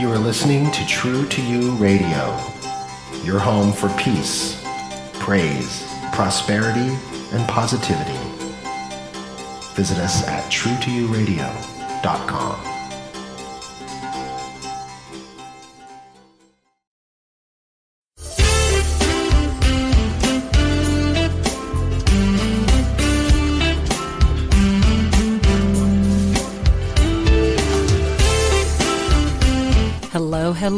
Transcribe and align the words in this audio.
You 0.00 0.10
are 0.12 0.18
listening 0.18 0.70
to 0.70 0.86
True 0.86 1.26
to 1.26 1.42
You 1.42 1.72
Radio, 1.72 2.40
your 3.22 3.38
home 3.38 3.70
for 3.70 3.90
peace, 3.98 4.64
praise, 5.18 5.86
prosperity, 6.14 6.96
and 7.32 7.46
positivity. 7.46 8.16
Visit 9.74 9.98
us 9.98 10.26
at 10.26 10.50
truetoyouradio.com. 10.50 12.69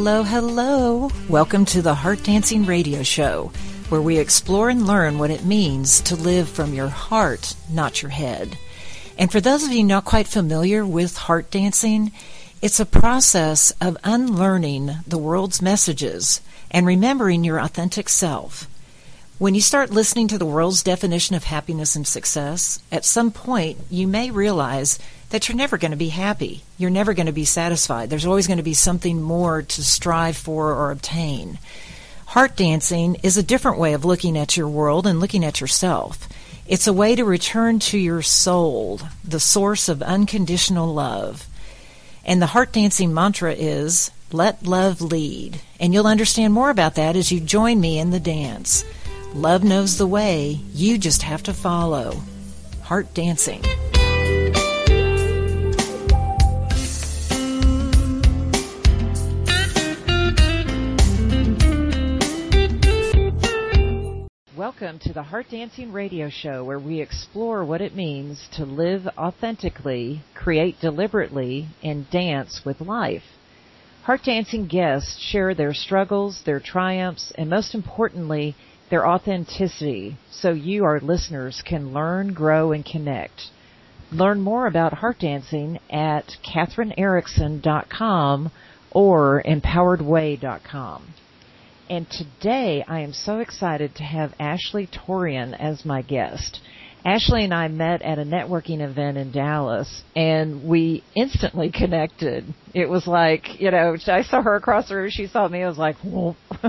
Hello, 0.05 0.23
hello. 0.23 1.09
Welcome 1.29 1.63
to 1.67 1.81
the 1.81 1.95
Heart 1.95 2.23
Dancing 2.23 2.65
Radio 2.65 3.03
Show, 3.03 3.53
where 3.87 4.01
we 4.01 4.17
explore 4.17 4.67
and 4.67 4.85
learn 4.85 5.17
what 5.17 5.31
it 5.31 5.45
means 5.45 6.01
to 6.01 6.17
live 6.17 6.49
from 6.49 6.73
your 6.73 6.89
heart, 6.89 7.55
not 7.71 8.01
your 8.01 8.11
head. 8.11 8.57
And 9.17 9.31
for 9.31 9.39
those 9.39 9.63
of 9.63 9.71
you 9.71 9.81
not 9.81 10.03
quite 10.03 10.27
familiar 10.27 10.85
with 10.85 11.15
heart 11.15 11.49
dancing, 11.49 12.11
it's 12.61 12.81
a 12.81 12.85
process 12.85 13.71
of 13.79 13.95
unlearning 14.03 14.91
the 15.07 15.17
world's 15.17 15.61
messages 15.61 16.41
and 16.69 16.85
remembering 16.85 17.45
your 17.45 17.61
authentic 17.61 18.09
self. 18.09 18.67
When 19.39 19.55
you 19.55 19.61
start 19.61 19.89
listening 19.89 20.27
to 20.27 20.37
the 20.37 20.45
world's 20.45 20.83
definition 20.83 21.37
of 21.37 21.45
happiness 21.45 21.95
and 21.95 22.05
success, 22.05 22.83
at 22.91 23.05
some 23.05 23.31
point 23.31 23.77
you 23.89 24.09
may 24.09 24.31
realize 24.31 24.99
that 25.33 25.49
you're 25.49 25.57
never 25.57 25.79
going 25.79 25.89
to 25.89 25.97
be 25.97 26.09
happy. 26.09 26.61
You're 26.77 26.91
never 26.91 27.15
going 27.15 27.25
to 27.25 27.31
be 27.31 27.43
satisfied. 27.43 28.11
There's 28.11 28.27
always 28.27 28.45
going 28.45 28.57
to 28.57 28.63
be 28.63 28.75
something 28.75 29.19
more 29.19 29.63
to 29.63 29.83
strive 29.83 30.37
for 30.37 30.71
or 30.73 30.91
obtain. 30.91 31.57
Heart 32.27 32.55
dancing 32.55 33.15
is 33.23 33.35
a 33.35 33.41
different 33.41 33.79
way 33.79 33.93
of 33.93 34.05
looking 34.05 34.37
at 34.37 34.55
your 34.55 34.67
world 34.67 35.07
and 35.07 35.19
looking 35.19 35.43
at 35.43 35.59
yourself. 35.59 36.29
It's 36.67 36.85
a 36.85 36.93
way 36.93 37.15
to 37.15 37.25
return 37.25 37.79
to 37.79 37.97
your 37.97 38.21
soul, 38.21 39.01
the 39.23 39.39
source 39.39 39.89
of 39.89 40.03
unconditional 40.03 40.93
love. 40.93 41.47
And 42.23 42.39
the 42.39 42.45
heart 42.45 42.71
dancing 42.71 43.11
mantra 43.11 43.53
is 43.53 44.11
let 44.31 44.67
love 44.67 45.01
lead. 45.01 45.61
And 45.79 45.95
you'll 45.95 46.05
understand 46.05 46.53
more 46.53 46.69
about 46.69 46.93
that 46.93 47.15
as 47.15 47.31
you 47.31 47.39
join 47.39 47.81
me 47.81 47.97
in 47.97 48.11
the 48.11 48.19
dance. 48.19 48.85
Love 49.33 49.63
knows 49.63 49.97
the 49.97 50.05
way, 50.05 50.59
you 50.75 50.99
just 50.99 51.23
have 51.23 51.41
to 51.41 51.55
follow. 51.55 52.21
Heart 52.83 53.15
dancing. 53.15 53.63
Welcome 64.79 64.97
to 65.01 65.13
the 65.13 65.21
Heart 65.21 65.49
Dancing 65.51 65.93
Radio 65.93 66.31
Show, 66.31 66.63
where 66.63 66.79
we 66.79 66.99
explore 66.99 67.63
what 67.63 67.79
it 67.79 67.95
means 67.95 68.49
to 68.53 68.65
live 68.65 69.07
authentically, 69.19 70.23
create 70.33 70.81
deliberately, 70.81 71.67
and 71.83 72.09
dance 72.09 72.61
with 72.65 72.81
life. 72.81 73.21
Heart 74.01 74.21
Dancing 74.25 74.65
guests 74.65 75.19
share 75.19 75.53
their 75.53 75.75
struggles, 75.75 76.41
their 76.43 76.59
triumphs, 76.59 77.31
and 77.37 77.51
most 77.51 77.75
importantly, 77.75 78.55
their 78.89 79.07
authenticity, 79.07 80.17
so 80.31 80.53
you, 80.53 80.85
our 80.85 80.99
listeners, 80.99 81.61
can 81.63 81.93
learn, 81.93 82.33
grow, 82.33 82.71
and 82.71 82.83
connect. 82.83 83.51
Learn 84.11 84.41
more 84.41 84.65
about 84.65 84.93
heart 84.93 85.19
dancing 85.19 85.77
at 85.91 86.37
KatherineErickson.com 86.43 88.51
or 88.89 89.43
EmpoweredWay.com. 89.45 91.13
And 91.89 92.09
today 92.09 92.83
I 92.87 93.01
am 93.01 93.13
so 93.13 93.39
excited 93.39 93.95
to 93.95 94.03
have 94.03 94.33
Ashly 94.39 94.87
Torian 94.87 95.57
as 95.59 95.83
my 95.83 96.01
guest. 96.01 96.59
Ashly 97.05 97.43
and 97.43 97.53
I 97.53 97.67
met 97.67 98.01
at 98.01 98.17
a 98.17 98.23
networking 98.23 98.79
event 98.79 99.17
in 99.17 99.31
Dallas 99.31 100.03
and 100.15 100.67
we 100.67 101.03
instantly 101.15 101.71
connected. 101.73 102.45
It 102.73 102.89
was 102.89 103.05
like, 103.05 103.59
you 103.59 103.71
know, 103.71 103.97
I 104.07 104.21
saw 104.23 104.41
her 104.41 104.55
across 104.55 104.87
the 104.87 104.95
room, 104.95 105.09
she 105.11 105.27
saw 105.27 105.47
me, 105.47 105.63
I 105.63 105.67
was 105.67 105.77
like, 105.77 105.97
whoa. 105.97 106.37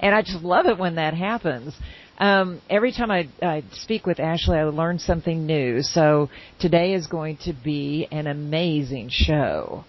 and 0.00 0.14
I 0.14 0.22
just 0.22 0.42
love 0.42 0.66
it 0.66 0.78
when 0.78 0.94
that 0.94 1.12
happens. 1.12 1.74
Um, 2.18 2.62
every 2.70 2.92
time 2.92 3.10
I, 3.10 3.28
I 3.42 3.62
speak 3.72 4.06
with 4.06 4.16
Ashly, 4.16 4.56
I 4.58 4.64
learn 4.64 4.98
something 4.98 5.44
new. 5.44 5.82
So 5.82 6.30
today 6.58 6.94
is 6.94 7.06
going 7.06 7.36
to 7.44 7.52
be 7.52 8.08
an 8.10 8.26
amazing 8.26 9.10
show. 9.10 9.84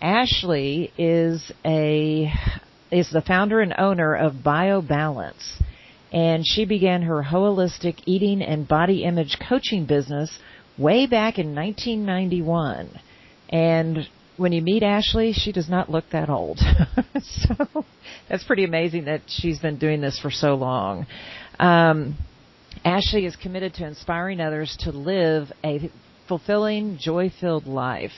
Ashly 0.00 0.92
is 0.96 1.50
a 1.64 2.32
is 2.90 3.10
the 3.10 3.22
founder 3.22 3.60
and 3.60 3.74
owner 3.78 4.14
of 4.14 4.34
BioBalance. 4.34 5.62
And 6.12 6.46
she 6.46 6.64
began 6.64 7.02
her 7.02 7.24
holistic 7.24 8.02
eating 8.06 8.40
and 8.40 8.68
body 8.68 9.04
image 9.04 9.36
coaching 9.48 9.84
business 9.84 10.38
way 10.78 11.06
back 11.06 11.38
in 11.38 11.54
1991. 11.54 13.00
And 13.48 14.08
when 14.36 14.52
you 14.52 14.62
meet 14.62 14.82
Ashly, 14.82 15.32
she 15.34 15.52
does 15.52 15.68
not 15.68 15.90
look 15.90 16.04
that 16.12 16.28
old. 16.28 16.58
so 17.20 17.84
that's 18.28 18.44
pretty 18.44 18.64
amazing 18.64 19.06
that 19.06 19.22
she's 19.26 19.58
been 19.58 19.78
doing 19.78 20.00
this 20.00 20.18
for 20.20 20.30
so 20.30 20.54
long. 20.54 21.06
Um, 21.58 22.16
Ashly 22.84 23.26
is 23.26 23.36
committed 23.36 23.74
to 23.74 23.86
inspiring 23.86 24.40
others 24.40 24.76
to 24.80 24.90
live 24.90 25.52
a 25.64 25.90
fulfilling, 26.28 26.98
joy-filled 26.98 27.66
life 27.66 28.12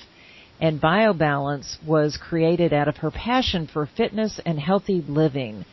and 0.60 0.80
BioBalance 0.80 1.76
was 1.86 2.16
created 2.16 2.72
out 2.72 2.88
of 2.88 2.98
her 2.98 3.10
passion 3.10 3.66
for 3.66 3.86
fitness 3.96 4.40
and 4.44 4.58
healthy 4.58 5.02
living. 5.06 5.64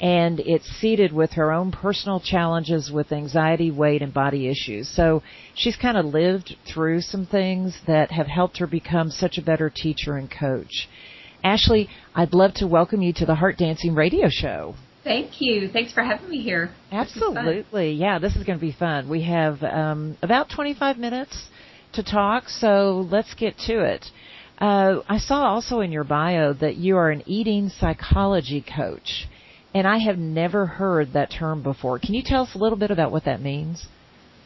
And 0.00 0.38
it's 0.38 0.66
seated 0.66 1.12
with 1.12 1.32
her 1.32 1.50
own 1.50 1.72
personal 1.72 2.20
challenges 2.20 2.90
with 2.92 3.10
anxiety, 3.10 3.72
weight, 3.72 4.00
and 4.00 4.14
body 4.14 4.48
issues. 4.48 4.88
So 4.88 5.22
she's 5.54 5.76
kind 5.76 5.96
of 5.96 6.06
lived 6.06 6.54
through 6.72 7.00
some 7.00 7.26
things 7.26 7.80
that 7.88 8.12
have 8.12 8.28
helped 8.28 8.58
her 8.58 8.68
become 8.68 9.10
such 9.10 9.38
a 9.38 9.42
better 9.42 9.70
teacher 9.70 10.16
and 10.16 10.30
coach. 10.30 10.88
Ashly, 11.44 11.88
I'd 12.14 12.32
love 12.32 12.54
to 12.54 12.66
welcome 12.68 13.02
you 13.02 13.12
to 13.14 13.26
the 13.26 13.34
Heart 13.34 13.58
Dancing 13.58 13.94
Radio 13.94 14.28
Show. 14.28 14.74
Thank 15.02 15.40
you. 15.40 15.68
Thanks 15.68 15.92
for 15.92 16.02
having 16.02 16.28
me 16.28 16.42
here. 16.42 16.70
Absolutely. 16.92 17.92
This 17.92 18.00
yeah, 18.00 18.18
this 18.18 18.36
is 18.36 18.44
going 18.44 18.58
to 18.58 18.64
be 18.64 18.72
fun. 18.72 19.08
We 19.08 19.22
have 19.24 19.62
um, 19.62 20.16
about 20.22 20.50
25 20.54 20.98
minutes 20.98 21.48
to 21.92 22.02
talk, 22.02 22.48
so 22.48 23.06
let's 23.10 23.34
get 23.34 23.56
to 23.66 23.84
it. 23.84 24.06
Uh, 24.58 25.00
I 25.08 25.18
saw 25.18 25.54
also 25.54 25.80
in 25.80 25.92
your 25.92 26.04
bio 26.04 26.52
that 26.54 26.76
you 26.76 26.96
are 26.96 27.10
an 27.10 27.22
eating 27.26 27.68
psychology 27.68 28.62
coach, 28.62 29.28
and 29.72 29.86
I 29.86 29.98
have 29.98 30.18
never 30.18 30.66
heard 30.66 31.12
that 31.12 31.30
term 31.30 31.62
before. 31.62 31.98
Can 31.98 32.14
you 32.14 32.22
tell 32.24 32.42
us 32.42 32.54
a 32.54 32.58
little 32.58 32.78
bit 32.78 32.90
about 32.90 33.12
what 33.12 33.24
that 33.24 33.40
means? 33.40 33.86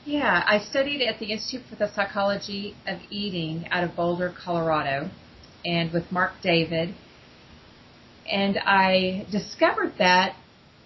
Yeah, 0.04 0.44
I 0.46 0.58
studied 0.58 1.00
at 1.02 1.20
the 1.20 1.26
Institute 1.26 1.62
for 1.70 1.76
the 1.76 1.92
Psychology 1.94 2.74
of 2.86 2.98
Eating 3.08 3.68
out 3.70 3.84
of 3.84 3.94
Boulder, 3.94 4.34
Colorado, 4.44 5.10
and 5.64 5.92
with 5.92 6.10
Marc 6.10 6.32
David. 6.42 6.94
And 8.30 8.58
I 8.58 9.26
discovered 9.30 9.94
that 9.98 10.36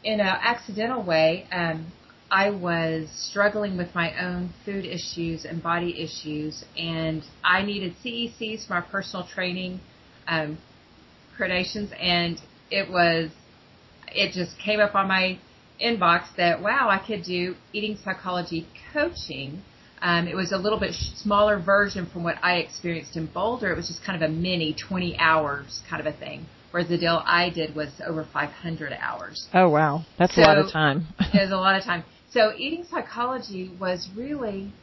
in 0.05 0.21
an 0.21 0.27
accidental 0.27 1.03
way. 1.03 1.47
Um, 1.50 1.93
I 2.31 2.50
was 2.50 3.09
struggling 3.12 3.76
with 3.76 3.94
my 3.94 4.12
own 4.20 4.53
food 4.64 4.84
issues 4.84 5.44
and 5.44 5.62
body 5.62 6.00
issues, 6.00 6.64
and 6.76 7.22
I 7.44 7.62
needed 7.62 7.94
CECs 8.04 8.66
for 8.66 8.75
my 8.75 8.81
personal 8.81 9.26
training 9.26 9.81
um, 10.26 10.59
gradations, 11.36 11.92
and 12.00 12.41
it 12.70 12.91
was 12.91 13.31
it 14.09 14.32
just 14.32 14.59
came 14.59 14.81
up 14.81 14.94
on 14.94 15.06
my 15.09 15.38
inbox 15.81 16.34
that 16.36 16.60
wow, 16.60 16.88
I 16.88 16.98
could 16.98 17.22
do 17.22 17.54
eating 17.72 17.97
psychology 17.97 18.66
coaching. 18.92 19.62
Um, 20.03 20.26
it 20.26 20.34
was 20.34 20.53
a 20.53 20.59
little 20.59 20.78
bit 20.78 20.94
smaller 20.94 21.59
version 21.59 22.06
from 22.06 22.25
what 22.25 22.36
I 22.42 22.56
experienced 22.56 23.16
in 23.16 23.26
Boulder. 23.26 23.72
It 23.72 23.76
was 23.76 23.88
just 23.88 24.04
kind 24.04 24.22
of 24.22 24.28
a 24.28 24.33
mini 24.33 24.74
20 24.74 25.16
hours 25.18 25.80
kind 25.89 26.06
of 26.06 26.12
a 26.12 26.16
thing. 26.16 26.47
Whereas 26.77 26.91
the 26.91 26.99
deal 26.99 27.23
I 27.25 27.49
did 27.49 27.75
was 27.75 27.89
over 28.07 28.28
500 28.31 28.93
hours. 29.01 29.49
Oh 29.55 29.71
wow, 29.71 30.05
that's 30.19 30.34
so, 30.34 30.43
a 30.43 30.45
lot 30.45 30.59
of 30.59 30.71
time. 30.71 31.07
it 31.21 31.41
was 31.41 31.51
a 31.51 31.57
lot 31.57 31.75
of 31.75 31.83
time. 31.83 32.05
So 32.28 32.53
eating 32.55 32.84
psychology 32.84 33.75
was 33.81 34.11
really 34.15 34.75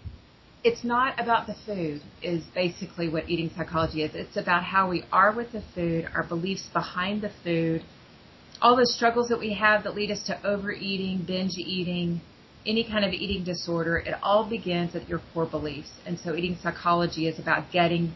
it's 0.63 0.83
not 0.83 1.21
about 1.21 1.45
the 1.45 1.53
food 1.67 2.01
is 2.23 2.43
basically 2.55 3.09
what 3.09 3.29
eating 3.29 3.51
psychology 3.55 4.01
is. 4.01 4.15
It's 4.15 4.37
about 4.37 4.63
how 4.63 4.89
we 4.89 5.03
are 5.11 5.35
with 5.35 5.51
the 5.51 5.61
food, 5.75 6.07
our 6.15 6.23
beliefs 6.23 6.67
behind 6.73 7.21
the 7.21 7.29
food, 7.43 7.83
all 8.59 8.75
the 8.75 8.87
struggles 8.87 9.27
that 9.27 9.37
we 9.37 9.53
have 9.53 9.83
that 9.83 9.93
lead 9.93 10.09
us 10.09 10.23
to 10.23 10.47
overeating, 10.47 11.25
binge 11.27 11.57
eating, 11.59 12.21
any 12.65 12.83
kind 12.83 13.05
of 13.05 13.13
eating 13.13 13.43
disorder. 13.43 13.97
It 13.97 14.15
all 14.23 14.49
begins 14.49 14.95
at 14.95 15.07
your 15.07 15.21
core 15.31 15.45
beliefs. 15.45 15.91
And 16.07 16.17
so 16.17 16.33
eating 16.33 16.57
psychology 16.59 17.27
is 17.27 17.37
about 17.37 17.71
getting 17.71 18.13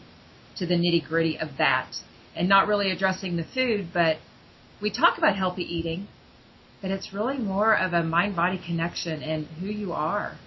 to 0.56 0.66
the 0.66 0.74
nitty 0.74 1.06
gritty 1.06 1.38
of 1.38 1.50
that 1.58 1.94
and 2.38 2.48
not 2.48 2.68
really 2.68 2.90
addressing 2.90 3.36
the 3.36 3.44
food, 3.44 3.88
but 3.92 4.16
we 4.80 4.90
talk 4.90 5.18
about 5.18 5.36
healthy 5.36 5.64
eating, 5.64 6.06
but 6.80 6.90
it's 6.92 7.12
really 7.12 7.36
more 7.36 7.76
of 7.76 7.92
a 7.92 8.02
mind 8.02 8.36
body 8.36 8.60
connection 8.64 9.22
and 9.22 9.44
who 9.60 9.66
you 9.66 9.92
are. 9.92 10.38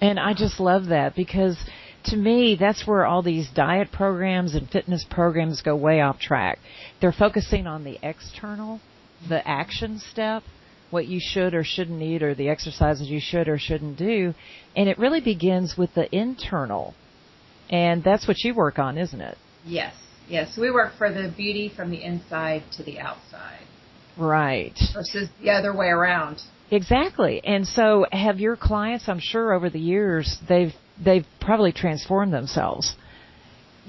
And 0.00 0.18
I 0.20 0.32
just 0.32 0.60
love 0.60 0.86
that 0.86 1.16
because 1.16 1.58
to 2.04 2.16
me, 2.16 2.56
that's 2.58 2.86
where 2.86 3.04
all 3.04 3.22
these 3.22 3.48
diet 3.52 3.90
programs 3.90 4.54
and 4.54 4.70
fitness 4.70 5.04
programs 5.10 5.60
go 5.60 5.74
way 5.74 6.00
off 6.00 6.20
track. 6.20 6.60
They're 7.00 7.12
focusing 7.12 7.66
on 7.66 7.82
the 7.82 7.98
external, 8.02 8.80
the 9.28 9.46
action 9.46 9.98
step, 9.98 10.44
what 10.90 11.06
you 11.06 11.18
should 11.20 11.54
or 11.54 11.64
shouldn't 11.64 12.00
eat 12.00 12.22
or 12.22 12.34
the 12.36 12.48
exercises 12.48 13.08
you 13.08 13.20
should 13.20 13.48
or 13.48 13.58
shouldn't 13.58 13.98
do. 13.98 14.34
And 14.76 14.88
it 14.88 14.98
really 14.98 15.20
begins 15.20 15.76
with 15.76 15.94
the 15.94 16.14
internal. 16.14 16.94
And 17.70 18.04
that's 18.04 18.28
what 18.28 18.36
you 18.44 18.54
work 18.54 18.78
on, 18.78 18.98
isn't 18.98 19.20
it? 19.20 19.36
Yes. 19.64 19.94
Yes. 20.28 20.56
We 20.56 20.70
work 20.70 20.94
for 20.96 21.12
the 21.12 21.32
beauty 21.36 21.68
from 21.74 21.90
the 21.90 22.02
inside 22.02 22.62
to 22.76 22.82
the 22.82 22.98
outside. 22.98 23.66
Right. 24.16 24.78
Versus 24.94 25.28
the 25.42 25.50
other 25.50 25.74
way 25.74 25.88
around. 25.88 26.40
Exactly. 26.70 27.42
And 27.44 27.66
so 27.66 28.06
have 28.10 28.40
your 28.40 28.56
clients, 28.56 29.08
I'm 29.08 29.20
sure 29.20 29.52
over 29.52 29.68
the 29.70 29.80
years, 29.80 30.38
they've 30.48 30.72
they've 31.02 31.26
probably 31.40 31.72
transformed 31.72 32.32
themselves. 32.32 32.94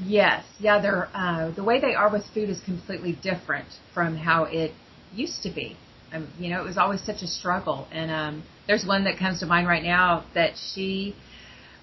Yes, 0.04 0.44
yeah, 0.60 0.82
they're 0.82 1.08
uh, 1.14 1.52
the 1.52 1.64
way 1.64 1.80
they 1.80 1.94
are 1.94 2.12
with 2.12 2.26
food 2.34 2.50
is 2.50 2.60
completely 2.66 3.18
different 3.24 3.68
from 3.94 4.18
how 4.18 4.44
it 4.44 4.72
used 5.14 5.42
to 5.44 5.50
be. 5.50 5.78
Um, 6.12 6.28
you 6.38 6.50
know, 6.50 6.62
it 6.62 6.66
was 6.66 6.78
always 6.78 7.02
such 7.02 7.22
a 7.22 7.28
struggle. 7.28 7.88
And 7.92 8.12
um, 8.12 8.44
there's 8.68 8.86
one 8.86 9.06
that 9.06 9.18
comes 9.18 9.40
to 9.40 9.46
mind 9.46 9.68
right 9.68 9.84
now 9.84 10.26
that 10.34 10.54
she, 10.74 11.16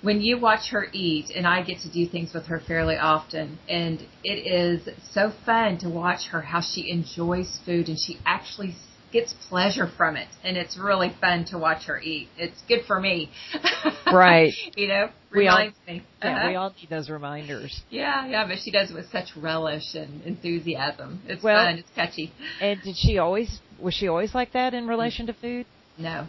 when 0.02 0.20
you 0.20 0.38
watch 0.38 0.70
her 0.70 0.86
eat, 0.92 1.30
and 1.34 1.46
I 1.46 1.62
get 1.62 1.80
to 1.80 1.90
do 1.90 2.06
things 2.06 2.32
with 2.34 2.46
her 2.46 2.60
fairly 2.60 2.96
often, 2.96 3.58
and 3.68 4.00
it 4.24 4.34
is 4.46 4.88
so 5.12 5.32
fun 5.46 5.78
to 5.78 5.88
watch 5.88 6.26
her 6.32 6.40
how 6.42 6.60
she 6.60 6.90
enjoys 6.90 7.58
food 7.64 7.88
and 7.88 7.98
she 7.98 8.18
actually 8.26 8.74
gets 9.12 9.34
pleasure 9.50 9.86
from 9.96 10.16
it, 10.16 10.26
and 10.42 10.56
it's 10.56 10.78
really 10.78 11.12
fun 11.20 11.44
to 11.44 11.58
watch 11.58 11.84
her 11.84 12.00
eat. 12.00 12.28
It's 12.38 12.60
good 12.68 12.80
for 12.86 12.98
me. 13.00 13.30
Right. 14.12 14.52
you 14.76 14.88
know, 14.88 15.08
We 15.34 15.46
all- 15.48 15.56
reminds 15.58 15.76
me. 15.86 16.02
Yeah, 16.22 16.36
Uh-huh. 16.36 16.48
we 16.48 16.54
all 16.56 16.74
need 16.78 16.90
those 16.90 17.08
reminders. 17.08 17.80
Yeah, 17.88 18.26
yeah, 18.26 18.46
but 18.46 18.58
she 18.62 18.70
does 18.70 18.90
it 18.90 18.94
with 18.94 19.10
such 19.10 19.28
relish 19.36 19.94
and 19.94 20.22
enthusiasm. 20.24 21.20
It's 21.26 21.42
Well- 21.42 21.64
fun. 21.64 21.78
It's 21.78 21.88
catchy. 21.94 22.30
And 22.60 22.80
did 22.82 22.96
she 22.96 23.16
always 23.18 23.60
was 23.78 23.94
she 23.94 24.08
always 24.08 24.34
like 24.34 24.52
that 24.52 24.74
in 24.74 24.86
relation 24.86 25.26
to 25.28 25.32
food? 25.32 25.64
No. 25.98 26.26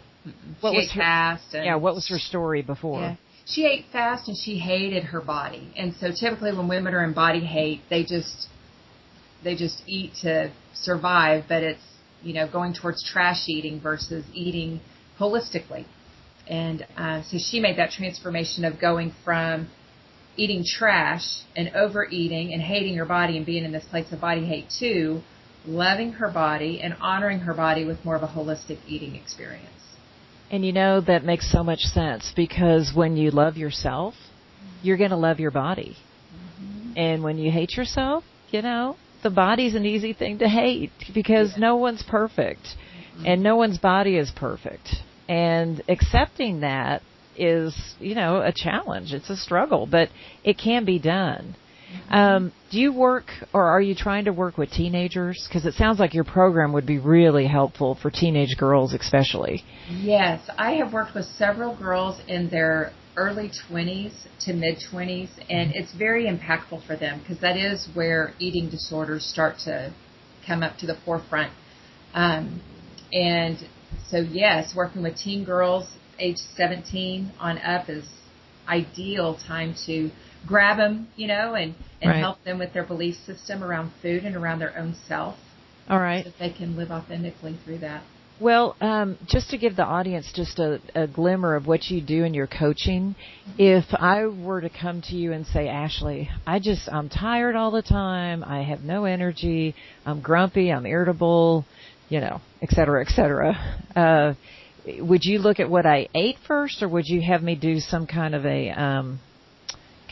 What 0.60 0.70
she 0.72 0.76
was 0.78 0.92
her- 0.92 1.00
fast. 1.00 1.54
And 1.54 1.64
Yeah, 1.66 1.74
what 1.76 1.94
was 1.94 2.08
her 2.08 2.18
story 2.18 2.62
before? 2.62 3.00
Yeah. 3.00 3.16
She 3.46 3.66
ate 3.66 3.86
fast 3.92 4.28
and 4.28 4.36
she 4.36 4.58
hated 4.58 5.04
her 5.04 5.20
body. 5.20 5.72
And 5.76 5.94
so 5.94 6.10
typically 6.12 6.52
when 6.52 6.68
women 6.68 6.94
are 6.94 7.04
in 7.04 7.12
body 7.12 7.44
hate, 7.44 7.82
they 7.90 8.02
just 8.02 8.48
they 9.42 9.54
just 9.54 9.82
eat 9.86 10.12
to 10.22 10.50
survive, 10.72 11.44
but 11.48 11.62
it's, 11.62 11.82
you 12.22 12.32
know, 12.32 12.48
going 12.50 12.72
towards 12.72 13.04
trash 13.04 13.48
eating 13.48 13.78
versus 13.80 14.24
eating 14.32 14.80
holistically. 15.18 15.84
And 16.48 16.86
uh, 16.96 17.22
so 17.22 17.38
she 17.38 17.60
made 17.60 17.76
that 17.78 17.90
transformation 17.90 18.64
of 18.64 18.80
going 18.80 19.12
from 19.24 19.68
eating 20.36 20.64
trash 20.66 21.42
and 21.54 21.70
overeating 21.74 22.52
and 22.52 22.62
hating 22.62 22.96
her 22.96 23.04
body 23.04 23.36
and 23.36 23.46
being 23.46 23.64
in 23.64 23.72
this 23.72 23.84
place 23.84 24.10
of 24.12 24.20
body 24.20 24.46
hate 24.46 24.66
to 24.78 25.20
loving 25.66 26.12
her 26.12 26.30
body 26.30 26.80
and 26.80 26.94
honoring 27.00 27.40
her 27.40 27.54
body 27.54 27.84
with 27.84 28.04
more 28.04 28.16
of 28.16 28.22
a 28.22 28.26
holistic 28.26 28.78
eating 28.86 29.14
experience. 29.14 29.68
And 30.50 30.64
you 30.64 30.72
know 30.72 31.00
that 31.00 31.24
makes 31.24 31.50
so 31.50 31.64
much 31.64 31.80
sense 31.80 32.32
because 32.36 32.92
when 32.94 33.16
you 33.16 33.30
love 33.30 33.56
yourself, 33.56 34.14
you're 34.82 34.96
going 34.96 35.10
to 35.10 35.16
love 35.16 35.40
your 35.40 35.50
body. 35.50 35.96
Mm-hmm. 36.60 36.92
And 36.96 37.22
when 37.22 37.38
you 37.38 37.50
hate 37.50 37.76
yourself, 37.76 38.24
you 38.50 38.62
know, 38.62 38.96
the 39.22 39.30
body's 39.30 39.74
an 39.74 39.86
easy 39.86 40.12
thing 40.12 40.38
to 40.38 40.48
hate 40.48 40.92
because 41.12 41.54
no 41.56 41.76
one's 41.76 42.04
perfect 42.08 42.62
mm-hmm. 42.62 43.26
and 43.26 43.42
no 43.42 43.56
one's 43.56 43.78
body 43.78 44.16
is 44.16 44.30
perfect. 44.36 44.88
And 45.28 45.82
accepting 45.88 46.60
that 46.60 47.02
is, 47.36 47.74
you 47.98 48.14
know, 48.14 48.42
a 48.42 48.52
challenge. 48.54 49.12
It's 49.12 49.30
a 49.30 49.36
struggle, 49.36 49.86
but 49.90 50.10
it 50.44 50.58
can 50.58 50.84
be 50.84 50.98
done. 50.98 51.56
Um, 52.10 52.52
do 52.70 52.78
you 52.78 52.92
work 52.92 53.26
or 53.52 53.64
are 53.64 53.80
you 53.80 53.94
trying 53.94 54.26
to 54.26 54.32
work 54.32 54.58
with 54.58 54.70
teenagers? 54.70 55.46
Because 55.48 55.66
it 55.66 55.74
sounds 55.74 55.98
like 55.98 56.14
your 56.14 56.24
program 56.24 56.72
would 56.72 56.86
be 56.86 56.98
really 56.98 57.46
helpful 57.46 57.96
for 58.00 58.10
teenage 58.10 58.56
girls, 58.58 58.94
especially. 58.94 59.64
Yes, 59.88 60.48
I 60.58 60.72
have 60.74 60.92
worked 60.92 61.14
with 61.14 61.26
several 61.26 61.76
girls 61.76 62.20
in 62.28 62.50
their 62.50 62.92
early 63.16 63.50
20s 63.68 64.26
to 64.40 64.52
mid 64.52 64.78
20s, 64.92 65.30
and 65.48 65.72
it's 65.74 65.94
very 65.94 66.26
impactful 66.26 66.86
for 66.86 66.96
them 66.96 67.20
because 67.20 67.40
that 67.40 67.56
is 67.56 67.88
where 67.94 68.34
eating 68.38 68.68
disorders 68.68 69.24
start 69.24 69.58
to 69.64 69.92
come 70.46 70.62
up 70.62 70.76
to 70.78 70.86
the 70.86 70.96
forefront. 71.04 71.52
Um, 72.12 72.60
and 73.12 73.58
so, 74.08 74.18
yes, 74.18 74.74
working 74.74 75.02
with 75.02 75.16
teen 75.16 75.44
girls 75.44 75.90
age 76.18 76.36
17 76.56 77.32
on 77.40 77.58
up 77.58 77.88
is 77.88 78.04
ideal 78.68 79.36
time 79.46 79.74
to 79.86 80.10
grab 80.46 80.76
them, 80.76 81.08
you 81.16 81.26
know, 81.26 81.54
and, 81.54 81.74
and 82.02 82.10
Right. 82.10 82.18
help 82.20 82.42
them 82.44 82.58
with 82.58 82.72
their 82.72 82.84
belief 82.84 83.16
system 83.26 83.62
around 83.62 83.92
food 84.02 84.24
and 84.24 84.36
around 84.36 84.58
their 84.58 84.76
own 84.78 84.94
self 85.08 85.36
All 85.88 85.98
right. 85.98 86.24
so 86.24 86.32
they 86.38 86.50
can 86.50 86.76
live 86.76 86.90
authentically 86.90 87.58
through 87.64 87.78
that. 87.78 88.02
Well, 88.40 88.74
um, 88.80 89.16
just 89.26 89.50
to 89.50 89.58
give 89.58 89.76
the 89.76 89.84
audience 89.84 90.30
just 90.34 90.58
a, 90.58 90.80
a 90.96 91.06
glimmer 91.06 91.54
of 91.54 91.68
what 91.68 91.84
you 91.84 92.00
do 92.00 92.24
in 92.24 92.34
your 92.34 92.48
coaching, 92.48 93.14
if 93.58 93.84
I 93.92 94.26
were 94.26 94.60
to 94.60 94.68
come 94.68 95.02
to 95.02 95.14
you 95.14 95.32
and 95.32 95.46
say, 95.46 95.68
Ashly, 95.68 96.28
I 96.44 96.58
just, 96.58 96.88
I'm 96.90 97.08
tired 97.08 97.54
all 97.54 97.70
the 97.70 97.80
time. 97.82 98.42
I 98.42 98.62
have 98.62 98.82
no 98.82 99.04
energy. 99.04 99.76
I'm 100.04 100.20
grumpy. 100.20 100.72
I'm 100.72 100.84
irritable, 100.84 101.64
you 102.08 102.20
know, 102.20 102.40
et 102.60 102.70
cetera, 102.70 103.02
et 103.06 103.10
cetera. 103.10 103.54
Uh, 103.94 104.34
would 104.98 105.22
you 105.22 105.38
look 105.38 105.60
at 105.60 105.70
what 105.70 105.86
I 105.86 106.08
ate 106.12 106.36
first 106.46 106.82
or 106.82 106.88
would 106.88 107.06
you 107.06 107.22
have 107.22 107.40
me 107.40 107.54
do 107.54 107.78
some 107.78 108.06
kind 108.08 108.34
of 108.34 108.44
a, 108.44 108.70
um, 108.70 109.20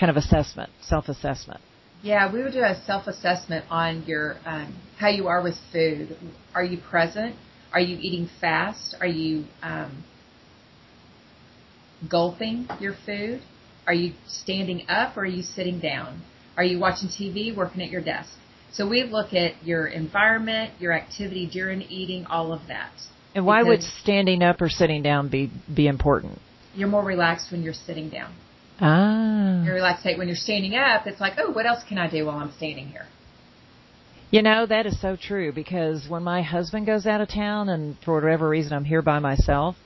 kind 0.02 0.10
of 0.10 0.16
assessment, 0.16 0.68
self-assessment? 0.80 1.60
Yeah, 2.02 2.32
we 2.32 2.42
would 2.42 2.52
do 2.52 2.64
a 2.64 2.74
self-assessment 2.84 3.66
on 3.70 4.02
your 4.04 4.36
um, 4.44 4.74
how 4.98 5.06
you 5.06 5.28
are 5.28 5.40
with 5.40 5.54
food. 5.70 6.16
Are 6.56 6.64
you 6.64 6.78
present? 6.90 7.36
Are 7.72 7.78
you 7.78 7.96
eating 8.00 8.28
fast? 8.40 8.96
Are 9.00 9.06
you 9.06 9.44
um, 9.62 10.02
gulping 12.10 12.66
your 12.80 12.96
food? 13.06 13.42
Are 13.86 13.94
you 13.94 14.14
standing 14.26 14.86
up 14.88 15.16
or 15.16 15.20
are 15.20 15.26
you 15.26 15.42
sitting 15.42 15.78
down? 15.78 16.22
Are 16.56 16.64
you 16.64 16.80
watching 16.80 17.08
TV, 17.08 17.56
working 17.56 17.80
at 17.80 17.88
your 17.88 18.02
desk? 18.02 18.32
So 18.72 18.88
we 18.88 19.04
look 19.04 19.32
at 19.32 19.64
your 19.64 19.86
environment, 19.86 20.72
your 20.80 20.92
activity 20.92 21.48
during 21.48 21.82
eating, 21.82 22.26
all 22.26 22.52
of 22.52 22.62
that. 22.66 22.90
And 23.36 23.46
why 23.46 23.62
would 23.62 23.82
standing 23.82 24.42
up 24.42 24.60
or 24.60 24.68
sitting 24.68 25.04
down 25.04 25.28
be, 25.28 25.48
be 25.72 25.86
important? 25.86 26.40
you're 26.74 26.88
more 26.88 27.04
relaxed 27.04 27.52
when 27.52 27.62
you're 27.62 27.74
sitting 27.74 28.08
down? 28.08 28.34
Ah. 28.82 29.62
You're 29.62 29.74
relaxed 29.74 30.04
when 30.04 30.26
you're 30.26 30.36
standing 30.36 30.74
up. 30.74 31.06
It's 31.06 31.20
like, 31.20 31.34
oh, 31.38 31.52
what 31.52 31.66
else 31.66 31.84
can 31.88 31.98
I 31.98 32.10
do 32.10 32.26
while 32.26 32.38
I'm 32.38 32.52
standing 32.56 32.88
here? 32.88 33.06
You 34.32 34.42
know, 34.42 34.66
that 34.66 34.86
is 34.86 35.00
so 35.00 35.16
true 35.16 35.52
because 35.52 36.08
when 36.08 36.24
my 36.24 36.42
husband 36.42 36.86
goes 36.86 37.06
out 37.06 37.20
of 37.20 37.28
town 37.28 37.68
and 37.68 37.96
for 38.04 38.14
whatever 38.14 38.48
reason 38.48 38.72
I'm 38.72 38.84
here 38.84 39.02
by 39.02 39.20
myself, 39.20 39.76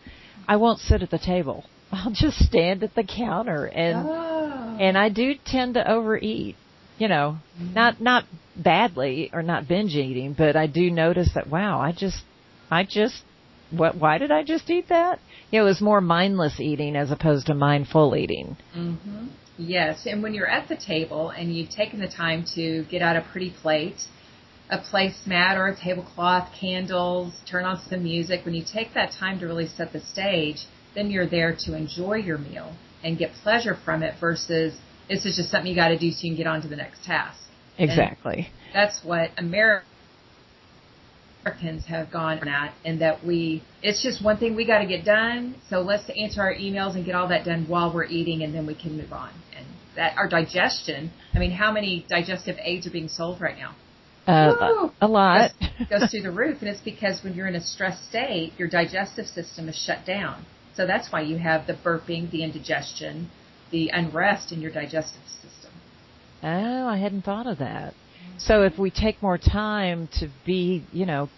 I 0.48 0.56
won't 0.56 0.78
sit 0.78 1.02
at 1.02 1.10
the 1.10 1.18
table. 1.18 1.64
I'll 1.92 2.12
just 2.12 2.38
stand 2.38 2.82
at 2.82 2.94
the 2.94 3.04
counter 3.04 3.66
and 3.66 4.06
oh. 4.08 4.76
and 4.80 4.96
I 4.96 5.08
do 5.08 5.34
tend 5.44 5.74
to 5.74 5.90
overeat. 5.90 6.56
You 6.98 7.08
know, 7.08 7.38
not 7.58 8.00
not 8.00 8.24
badly 8.56 9.30
or 9.32 9.42
not 9.42 9.68
binge 9.68 9.94
eating, 9.94 10.32
but 10.32 10.56
I 10.56 10.66
do 10.66 10.90
notice 10.90 11.30
that 11.34 11.50
wow, 11.50 11.78
I 11.78 11.92
just 11.92 12.22
I 12.70 12.84
just 12.84 13.22
what 13.70 13.96
why 13.96 14.18
did 14.18 14.30
I 14.30 14.42
just 14.42 14.70
eat 14.70 14.88
that? 14.88 15.20
You 15.50 15.60
know, 15.60 15.66
it 15.66 15.68
was 15.68 15.80
more 15.80 16.00
mindless 16.00 16.60
eating 16.60 16.96
as 16.96 17.10
opposed 17.10 17.46
to 17.46 17.54
mindful 17.54 18.16
eating. 18.16 18.56
hmm 18.72 19.26
Yes, 19.58 20.04
and 20.04 20.22
when 20.22 20.34
you're 20.34 20.46
at 20.50 20.68
the 20.68 20.76
table 20.76 21.30
and 21.30 21.54
you've 21.54 21.70
taken 21.70 21.98
the 21.98 22.08
time 22.08 22.44
to 22.54 22.84
get 22.90 23.00
out 23.00 23.16
a 23.16 23.22
pretty 23.32 23.50
plate, 23.62 23.96
a 24.68 24.76
placemat 24.76 25.56
or 25.56 25.68
a 25.68 25.76
tablecloth, 25.76 26.50
candles, 26.60 27.32
turn 27.50 27.64
on 27.64 27.80
some 27.88 28.02
music, 28.02 28.44
when 28.44 28.52
you 28.52 28.62
take 28.70 28.92
that 28.92 29.12
time 29.12 29.40
to 29.40 29.46
really 29.46 29.66
set 29.66 29.94
the 29.94 30.00
stage, 30.00 30.66
then 30.94 31.10
you're 31.10 31.26
there 31.26 31.56
to 31.60 31.74
enjoy 31.74 32.16
your 32.16 32.36
meal 32.36 32.76
and 33.02 33.16
get 33.16 33.32
pleasure 33.42 33.74
from 33.82 34.02
it 34.02 34.14
versus 34.20 34.78
this 35.08 35.24
is 35.24 35.36
just 35.36 35.50
something 35.50 35.70
you 35.70 35.76
got 35.76 35.88
to 35.88 35.98
do 35.98 36.10
so 36.10 36.18
you 36.22 36.30
can 36.32 36.36
get 36.36 36.46
on 36.46 36.60
to 36.60 36.68
the 36.68 36.76
next 36.76 37.04
task. 37.04 37.40
And 37.78 37.90
Exactly. 37.90 38.48
that's 38.74 39.02
what 39.04 39.30
Americans 41.46 41.84
have 41.86 42.10
gone 42.10 42.46
at, 42.48 42.74
and 42.84 43.00
that 43.00 43.24
we, 43.24 43.62
it's 43.82 44.02
just 44.02 44.24
one 44.24 44.36
thing 44.36 44.56
we 44.56 44.66
got 44.66 44.78
to 44.78 44.86
get 44.86 45.04
done. 45.04 45.54
So 45.70 45.80
let's 45.80 46.04
answer 46.10 46.40
our 46.42 46.54
emails 46.54 46.96
and 46.96 47.04
get 47.04 47.14
all 47.14 47.28
that 47.28 47.44
done 47.44 47.66
while 47.68 47.94
we're 47.94 48.04
eating, 48.04 48.42
and 48.42 48.52
then 48.54 48.66
we 48.66 48.74
can 48.74 48.96
move 48.96 49.12
on. 49.12 49.30
And 49.56 49.66
that 49.94 50.16
our 50.16 50.28
digestion. 50.28 51.10
I 51.34 51.38
mean, 51.38 51.52
how 51.52 51.72
many 51.72 52.04
digestive 52.08 52.56
aids 52.60 52.86
are 52.86 52.90
being 52.90 53.08
sold 53.08 53.40
right 53.40 53.56
now? 53.56 53.74
Uh, 54.26 54.88
a 55.00 55.06
lot. 55.06 55.52
Goes, 55.88 56.00
goes 56.00 56.10
through 56.10 56.22
the 56.22 56.32
roof, 56.32 56.58
and 56.60 56.68
it's 56.68 56.80
because 56.80 57.22
when 57.22 57.34
you're 57.34 57.46
in 57.46 57.54
a 57.54 57.60
stressed 57.60 58.08
state, 58.08 58.52
your 58.58 58.68
digestive 58.68 59.26
system 59.26 59.68
is 59.68 59.76
shut 59.76 60.04
down. 60.04 60.44
So 60.74 60.84
that's 60.84 61.12
why 61.12 61.22
you 61.22 61.38
have 61.38 61.68
the 61.68 61.74
burping, 61.74 62.30
the 62.30 62.42
indigestion, 62.42 63.30
the 63.70 63.90
unrest 63.90 64.50
in 64.50 64.60
your 64.60 64.72
digestive 64.72 65.22
system. 65.26 65.70
Oh, 66.42 66.88
I 66.88 66.98
hadn't 66.98 67.22
thought 67.22 67.46
of 67.46 67.58
that. 67.58 67.94
So 68.38 68.62
if 68.62 68.78
we 68.78 68.90
take 68.90 69.22
more 69.22 69.38
time 69.38 70.08
to 70.20 70.28
be, 70.44 70.84
you 70.92 71.06
know, 71.06 71.28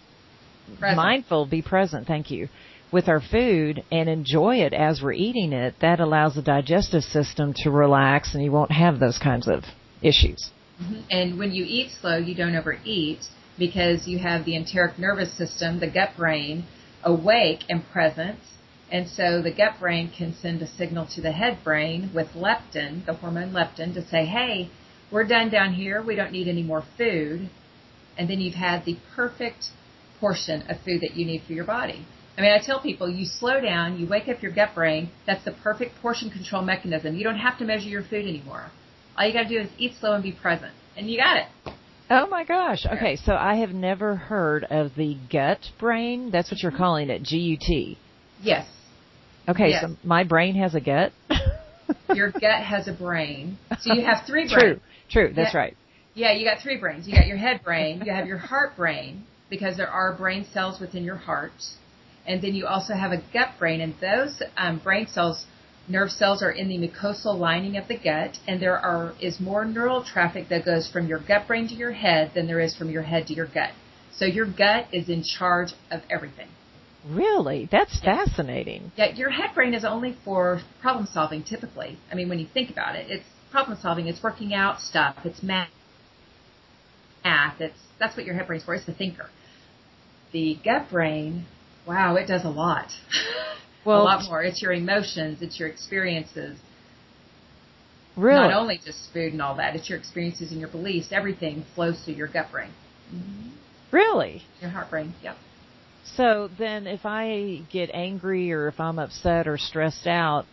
Present. 0.79 0.97
mindful, 0.97 1.45
be 1.45 1.61
present, 1.61 2.05
thank 2.07 2.29
you. 2.29 2.49
with 2.91 3.07
our 3.07 3.21
food 3.21 3.83
and 3.91 4.09
enjoy 4.09 4.57
it 4.57 4.73
as 4.73 5.01
we're 5.01 5.13
eating 5.13 5.53
it, 5.53 5.75
that 5.81 5.99
allows 5.99 6.35
the 6.35 6.41
digestive 6.41 7.03
system 7.03 7.53
to 7.57 7.69
relax 7.69 8.33
and 8.33 8.43
you 8.43 8.51
won't 8.51 8.71
have 8.71 8.99
those 8.99 9.19
kinds 9.19 9.47
of 9.47 9.63
issues. 10.01 10.49
Mm-hmm. 10.81 11.01
And 11.11 11.37
when 11.39 11.51
you 11.51 11.65
eat 11.67 11.91
slow, 11.91 12.17
you 12.17 12.35
don't 12.35 12.55
overeat 12.55 13.19
because 13.57 14.07
you 14.07 14.19
have 14.19 14.45
the 14.45 14.55
enteric 14.55 14.97
nervous 14.97 15.37
system, 15.37 15.79
the 15.79 15.89
gut 15.89 16.11
brain, 16.17 16.65
awake 17.03 17.63
and 17.69 17.83
present. 17.91 18.39
And 18.91 19.07
so 19.07 19.41
the 19.41 19.51
gut 19.51 19.79
brain 19.79 20.11
can 20.15 20.33
send 20.33 20.61
a 20.61 20.67
signal 20.67 21.07
to 21.13 21.21
the 21.21 21.31
head 21.31 21.59
brain 21.63 22.09
with 22.13 22.29
leptin, 22.29 23.05
the 23.05 23.13
hormone 23.13 23.51
leptin, 23.51 23.93
to 23.93 24.07
say, 24.07 24.25
hey, 24.25 24.71
we're 25.11 25.25
done 25.25 25.49
down 25.49 25.73
here. 25.73 26.01
We 26.01 26.15
don't 26.15 26.31
need 26.31 26.47
any 26.47 26.63
more 26.63 26.83
food. 26.97 27.49
And 28.17 28.29
then 28.29 28.39
you've 28.39 28.55
had 28.55 28.85
the 28.85 28.97
perfect 29.15 29.65
portion 30.19 30.61
of 30.63 30.77
food 30.81 31.01
that 31.01 31.15
you 31.15 31.25
need 31.25 31.43
for 31.47 31.53
your 31.53 31.65
body. 31.65 32.05
I 32.37 32.41
mean, 32.41 32.51
I 32.51 32.59
tell 32.59 32.81
people 32.81 33.09
you 33.09 33.25
slow 33.25 33.59
down, 33.59 33.99
you 33.99 34.07
wake 34.07 34.29
up 34.29 34.41
your 34.41 34.53
gut 34.53 34.73
brain. 34.73 35.09
That's 35.25 35.43
the 35.43 35.51
perfect 35.51 35.95
portion 36.01 36.29
control 36.29 36.61
mechanism. 36.61 37.15
You 37.15 37.23
don't 37.23 37.37
have 37.37 37.57
to 37.59 37.65
measure 37.65 37.89
your 37.89 38.03
food 38.03 38.25
anymore. 38.25 38.71
All 39.17 39.27
you 39.27 39.33
got 39.33 39.43
to 39.43 39.49
do 39.49 39.59
is 39.59 39.69
eat 39.77 39.93
slow 39.99 40.13
and 40.13 40.23
be 40.23 40.31
present, 40.31 40.71
and 40.95 41.09
you 41.09 41.17
got 41.17 41.37
it. 41.37 41.73
Oh 42.09 42.27
my 42.27 42.45
gosh. 42.45 42.85
Okay, 42.85 43.17
so 43.17 43.33
I 43.33 43.55
have 43.55 43.71
never 43.71 44.15
heard 44.15 44.63
of 44.63 44.95
the 44.95 45.17
gut 45.31 45.59
brain. 45.79 46.31
That's 46.31 46.49
what 46.49 46.63
you're 46.63 46.71
mm-hmm. 46.71 46.81
calling 46.81 47.09
it, 47.09 47.23
G 47.23 47.37
U 47.37 47.57
T. 47.57 47.97
Yes. 48.41 48.67
Okay, 49.47 49.69
Yes. 49.71 49.81
so 49.81 49.95
my 50.03 50.23
brain 50.23 50.55
has 50.55 50.75
a 50.75 50.81
gut. 50.81 51.11
Your 52.13 52.31
gut 52.31 52.63
has 52.63 52.87
a 52.87 52.93
brain. 52.93 53.57
So 53.81 53.93
you 53.93 54.01
have 54.05 54.25
three 54.25 54.47
brains. 54.53 54.79
True. 55.09 55.27
True. 55.27 55.33
That's 55.35 55.53
Yeah. 55.53 55.59
right. 55.59 55.77
Yeah, 56.15 56.31
you 56.33 56.43
got 56.45 56.61
three 56.61 56.77
brains. 56.77 57.07
You 57.07 57.13
got 57.15 57.27
your 57.27 57.37
head 57.37 57.61
brain, 57.63 58.01
you 58.03 58.11
have 58.11 58.27
your 58.27 58.37
heart 58.37 58.75
brain, 58.75 59.23
because 59.49 59.77
there 59.77 59.89
are 59.89 60.13
brain 60.13 60.45
cells 60.53 60.79
within 60.79 61.03
your 61.03 61.15
heart. 61.15 61.53
And 62.25 62.41
then 62.41 62.55
you 62.55 62.65
also 62.67 62.93
have 62.93 63.11
a 63.11 63.21
gut 63.31 63.51
brain, 63.57 63.79
and 63.79 63.93
those 64.01 64.41
um, 64.57 64.79
brain 64.79 65.07
cells, 65.07 65.45
nerve 65.87 66.11
cells, 66.11 66.43
are 66.43 66.51
in 66.51 66.67
the 66.67 66.77
mucosal 66.77 67.37
lining 67.37 67.77
of 67.77 67.87
the 67.87 67.97
gut, 67.97 68.37
and 68.47 68.61
there 68.61 68.77
are 68.77 69.13
is 69.21 69.39
more 69.39 69.63
neural 69.65 70.03
traffic 70.03 70.49
that 70.49 70.65
goes 70.65 70.89
from 70.91 71.07
your 71.07 71.19
gut 71.19 71.47
brain 71.47 71.67
to 71.69 71.75
your 71.75 71.93
head 71.93 72.31
than 72.35 72.47
there 72.47 72.59
is 72.59 72.75
from 72.75 72.89
your 72.89 73.03
head 73.03 73.27
to 73.27 73.33
your 73.33 73.47
gut. 73.47 73.71
So 74.11 74.25
your 74.25 74.45
gut 74.45 74.87
is 74.91 75.09
in 75.09 75.23
charge 75.23 75.73
of 75.89 76.01
everything. 76.09 76.49
Really? 77.07 77.67
That's 77.71 77.99
fascinating. 77.99 78.91
Yeah, 78.95 79.13
your 79.13 79.29
head 79.29 79.51
brain 79.55 79.73
is 79.73 79.85
only 79.85 80.17
for 80.25 80.61
problem 80.81 81.07
solving 81.11 81.43
typically. 81.43 81.97
I 82.11 82.15
mean, 82.15 82.29
when 82.29 82.39
you 82.39 82.47
think 82.53 82.69
about 82.69 82.95
it, 82.95 83.09
it's 83.09 83.25
problem 83.51 83.77
solving, 83.81 84.07
it's 84.07 84.21
working 84.21 84.53
out 84.53 84.79
stuff, 84.81 85.15
it's 85.23 85.41
math, 85.41 85.69
math, 87.23 87.59
it's 87.61 87.79
that's 87.99 88.15
what 88.15 88.25
your 88.25 88.35
head 88.35 88.47
brain's 88.47 88.63
for, 88.63 88.75
it's 88.75 88.85
the 88.85 88.93
thinker. 88.93 89.29
The 90.31 90.57
gut 90.63 90.89
brain, 90.91 91.45
wow, 91.87 92.15
it 92.15 92.27
does 92.27 92.45
a 92.45 92.49
lot. 92.49 92.91
Well, 93.85 94.01
a 94.01 94.03
lot 94.03 94.25
more. 94.25 94.43
It's 94.43 94.61
your 94.61 94.73
emotions, 94.73 95.41
it's 95.41 95.57
your 95.57 95.69
experiences. 95.69 96.59
Really? 98.17 98.49
Not 98.49 98.53
only 98.53 98.77
just 98.83 99.11
food 99.13 99.31
and 99.31 99.41
all 99.41 99.55
that, 99.55 99.75
it's 99.75 99.89
your 99.89 99.97
experiences 99.97 100.51
and 100.51 100.59
your 100.59 100.69
beliefs. 100.69 101.07
Everything 101.11 101.63
flows 101.75 101.97
through 102.03 102.15
your 102.15 102.27
gut 102.27 102.51
brain. 102.51 102.71
Really? 103.91 104.43
Your 104.59 104.69
heart 104.69 104.89
brain, 104.89 105.13
yep. 105.23 105.37
So 106.15 106.49
then 106.57 106.87
if 106.87 107.05
I 107.05 107.61
get 107.71 107.89
angry 107.93 108.51
or 108.51 108.67
if 108.67 108.79
I'm 108.79 108.99
upset 108.99 109.47
or 109.47 109.57
stressed 109.57 110.07
out, 110.07 110.45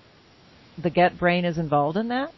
the 0.78 0.90
gut 0.90 1.18
brain 1.18 1.44
is 1.44 1.58
involved 1.58 1.96
in 1.96 2.08
that? 2.08 2.30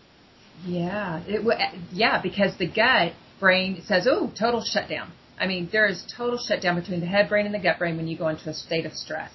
Yeah, 0.66 1.20
it 1.26 1.38
w- 1.38 1.58
yeah, 1.92 2.20
because 2.22 2.56
the 2.56 2.66
gut 2.66 3.12
brain 3.40 3.82
says, 3.82 4.06
"Oh, 4.10 4.30
total 4.38 4.62
shutdown." 4.62 5.12
I 5.38 5.46
mean, 5.46 5.68
there 5.70 5.86
is 5.86 6.02
total 6.16 6.38
shutdown 6.38 6.80
between 6.80 7.00
the 7.00 7.06
head 7.06 7.28
brain 7.28 7.46
and 7.46 7.54
the 7.54 7.60
gut 7.60 7.78
brain 7.78 7.96
when 7.96 8.08
you 8.08 8.16
go 8.16 8.28
into 8.28 8.50
a 8.50 8.54
state 8.54 8.86
of 8.86 8.92
stress. 8.92 9.30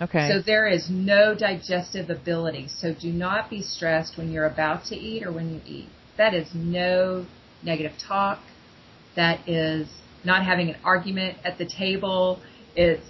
Okay. 0.00 0.28
So 0.28 0.40
there 0.40 0.66
is 0.66 0.90
no 0.90 1.34
digestive 1.34 2.10
ability. 2.10 2.68
So 2.68 2.94
do 2.94 3.12
not 3.12 3.48
be 3.48 3.62
stressed 3.62 4.18
when 4.18 4.32
you're 4.32 4.46
about 4.46 4.84
to 4.86 4.96
eat 4.96 5.24
or 5.24 5.32
when 5.32 5.54
you 5.54 5.60
eat. 5.64 5.88
That 6.16 6.34
is 6.34 6.48
no 6.54 7.26
negative 7.62 7.92
talk. 7.98 8.40
That 9.14 9.48
is 9.48 9.88
not 10.24 10.44
having 10.44 10.68
an 10.70 10.76
argument 10.84 11.38
at 11.44 11.58
the 11.58 11.66
table. 11.66 12.40
It's 12.76 13.06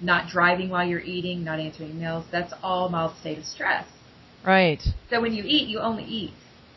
not 0.00 0.28
driving 0.28 0.68
while 0.70 0.86
you're 0.86 1.00
eating, 1.00 1.44
not 1.44 1.60
answering 1.60 1.94
emails. 1.94 2.24
That's 2.30 2.52
all 2.62 2.88
mild 2.88 3.16
state 3.20 3.38
of 3.38 3.44
stress. 3.44 3.86
right. 4.44 4.80
So 5.10 5.20
when 5.20 5.32
you 5.32 5.44
eat, 5.46 5.68
you 5.68 5.78
only 5.80 6.04
eat. 6.04 6.32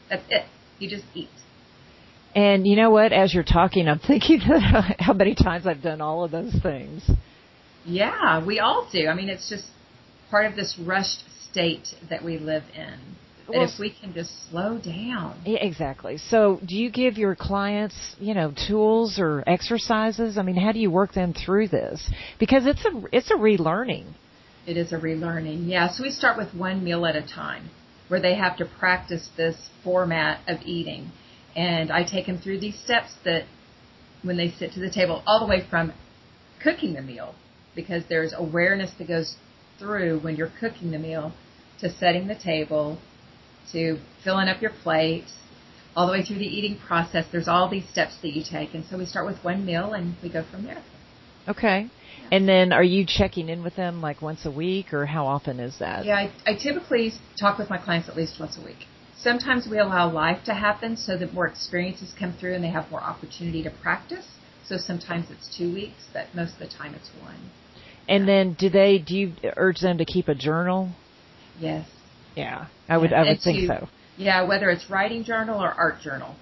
That's 0.09 0.23
it. 0.29 0.45
You 0.79 0.89
just 0.89 1.05
eat. 1.13 1.29
And 2.35 2.67
you 2.67 2.75
know 2.75 2.89
what? 2.89 3.13
As 3.13 3.33
you're 3.33 3.43
talking, 3.43 3.87
I'm 3.87 3.99
thinking 3.99 4.39
how 4.99 5.13
many 5.13 5.35
times 5.35 5.65
I've 5.65 5.81
done 5.81 6.01
all 6.01 6.23
of 6.23 6.31
those 6.31 6.53
things. 6.61 7.09
Yeah, 7.85 8.45
we 8.45 8.59
all 8.59 8.89
do. 8.91 9.07
I 9.07 9.13
mean, 9.13 9.29
it's 9.29 9.49
just 9.49 9.65
part 10.29 10.45
of 10.45 10.55
this 10.55 10.77
rushed 10.77 11.23
state 11.49 11.87
that 12.09 12.23
we 12.23 12.37
live 12.37 12.63
in. 12.75 12.99
Well, 13.47 13.63
if 13.63 13.79
we 13.79 13.91
can 13.91 14.13
just 14.13 14.31
slow 14.49 14.79
down. 14.79 15.41
Yeah, 15.45 15.59
exactly. 15.59 16.17
So, 16.17 16.59
do 16.65 16.75
you 16.75 16.89
give 16.89 17.17
your 17.17 17.35
clients, 17.35 18.15
you 18.19 18.33
know, 18.33 18.53
tools 18.67 19.19
or 19.19 19.43
exercises? 19.45 20.37
I 20.37 20.41
mean, 20.41 20.55
how 20.55 20.71
do 20.71 20.79
you 20.79 20.89
work 20.89 21.13
them 21.13 21.33
through 21.33 21.67
this? 21.67 22.09
Because 22.39 22.65
it's 22.65 22.83
a 22.85 23.03
it's 23.11 23.29
a 23.29 23.35
relearning. 23.35 24.13
It 24.65 24.77
is 24.77 24.91
a 24.93 24.97
relearning. 24.97 25.67
Yeah, 25.67 25.89
so 25.89 26.03
we 26.03 26.09
start 26.09 26.37
with 26.37 26.53
one 26.55 26.83
meal 26.83 27.05
at 27.05 27.15
a 27.15 27.21
time 27.21 27.69
where 28.07 28.19
they 28.19 28.35
have 28.35 28.57
to 28.57 28.65
practice 28.65 29.29
this 29.37 29.69
format 29.83 30.39
of 30.47 30.61
eating. 30.63 31.11
And 31.55 31.91
I 31.91 32.03
take 32.03 32.25
them 32.25 32.39
through 32.39 32.59
these 32.59 32.77
steps 32.83 33.13
that 33.23 33.45
when 34.23 34.37
they 34.37 34.49
sit 34.49 34.73
to 34.73 34.79
the 34.79 34.89
table, 34.89 35.23
all 35.25 35.39
the 35.39 35.45
way 35.45 35.65
from 35.69 35.93
cooking 36.61 36.93
the 36.93 37.01
meal, 37.01 37.35
because 37.75 38.03
there's 38.09 38.33
awareness 38.35 38.91
that 38.97 39.07
goes 39.07 39.35
through 39.77 40.19
when 40.19 40.35
you're 40.35 40.51
cooking 40.59 40.91
the 40.91 40.99
meal 40.99 41.31
to 41.79 41.89
setting 41.89 42.27
the 42.27 42.35
table, 42.35 42.97
to 43.71 43.99
filling 44.23 44.47
up 44.47 44.61
your 44.61 44.71
plate, 44.83 45.25
all 45.95 46.07
the 46.07 46.11
way 46.11 46.23
through 46.23 46.37
the 46.37 46.45
eating 46.45 46.77
process. 46.77 47.25
There's 47.31 47.47
all 47.47 47.69
these 47.69 47.87
steps 47.89 48.17
that 48.21 48.29
you 48.29 48.43
take. 48.43 48.73
And 48.73 48.85
so 48.85 48.97
we 48.97 49.05
start 49.05 49.25
with 49.25 49.43
one 49.43 49.65
meal 49.65 49.93
and 49.93 50.15
we 50.21 50.29
go 50.29 50.43
from 50.43 50.65
there. 50.65 50.83
Okay. 51.47 51.89
And 52.31 52.49
then, 52.49 52.73
are 52.73 52.83
you 52.83 53.05
checking 53.07 53.49
in 53.49 53.63
with 53.63 53.75
them 53.75 54.01
like 54.01 54.21
once 54.21 54.45
a 54.45 54.51
week, 54.51 54.93
or 54.93 55.05
how 55.05 55.27
often 55.27 55.59
is 55.59 55.77
that? 55.79 56.05
Yeah, 56.05 56.15
I, 56.15 56.31
I 56.47 56.55
typically 56.55 57.11
talk 57.39 57.59
with 57.59 57.69
my 57.69 57.77
clients 57.77 58.09
at 58.09 58.17
least 58.17 58.39
once 58.39 58.57
a 58.57 58.65
week. 58.65 58.87
Sometimes 59.15 59.67
we 59.69 59.77
allow 59.77 60.11
life 60.11 60.43
to 60.45 60.53
happen 60.53 60.97
so 60.97 61.17
that 61.17 61.33
more 61.33 61.47
experiences 61.47 62.13
come 62.17 62.33
through 62.33 62.55
and 62.55 62.63
they 62.63 62.69
have 62.69 62.89
more 62.89 63.01
opportunity 63.01 63.63
to 63.63 63.69
practice. 63.69 64.25
So 64.65 64.77
sometimes 64.77 65.27
it's 65.29 65.55
two 65.55 65.71
weeks, 65.71 66.07
but 66.13 66.27
most 66.33 66.53
of 66.53 66.59
the 66.59 66.67
time 66.67 66.95
it's 66.95 67.09
one. 67.21 67.51
And 68.07 68.27
then, 68.27 68.53
do 68.53 68.69
they 68.69 68.97
do 68.97 69.15
you 69.15 69.33
urge 69.55 69.79
them 69.81 69.99
to 69.99 70.05
keep 70.05 70.27
a 70.27 70.35
journal? 70.35 70.89
Yes. 71.59 71.87
Yeah, 72.35 72.67
I 72.89 72.97
would 72.97 73.13
I 73.13 73.23
would 73.23 73.39
think 73.41 73.59
to- 73.61 73.67
so. 73.67 73.87
Yeah, 74.17 74.43
whether 74.43 74.69
it's 74.69 74.89
writing 74.89 75.23
journal 75.23 75.61
or 75.61 75.71
art 75.71 75.99
journal, 76.01 76.35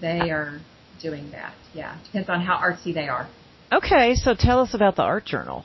they 0.00 0.30
are 0.30 0.58
doing 1.02 1.30
that. 1.32 1.52
Yeah, 1.74 1.98
depends 2.06 2.28
on 2.28 2.40
how 2.40 2.56
artsy 2.56 2.94
they 2.94 3.08
are. 3.08 3.28
Okay, 3.72 4.14
so 4.14 4.34
tell 4.34 4.60
us 4.60 4.74
about 4.74 4.96
the 4.96 5.02
art 5.02 5.26
journal. 5.26 5.64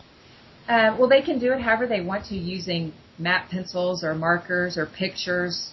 Uh, 0.68 0.96
well, 1.00 1.08
they 1.08 1.22
can 1.22 1.40
do 1.40 1.54
it 1.54 1.62
however 1.62 1.88
they 1.88 2.02
want 2.02 2.26
to 2.26 2.36
using 2.36 2.92
map 3.18 3.50
pencils 3.50 4.04
or 4.04 4.14
markers 4.16 4.78
or 4.78 4.86
pictures. 4.86 5.72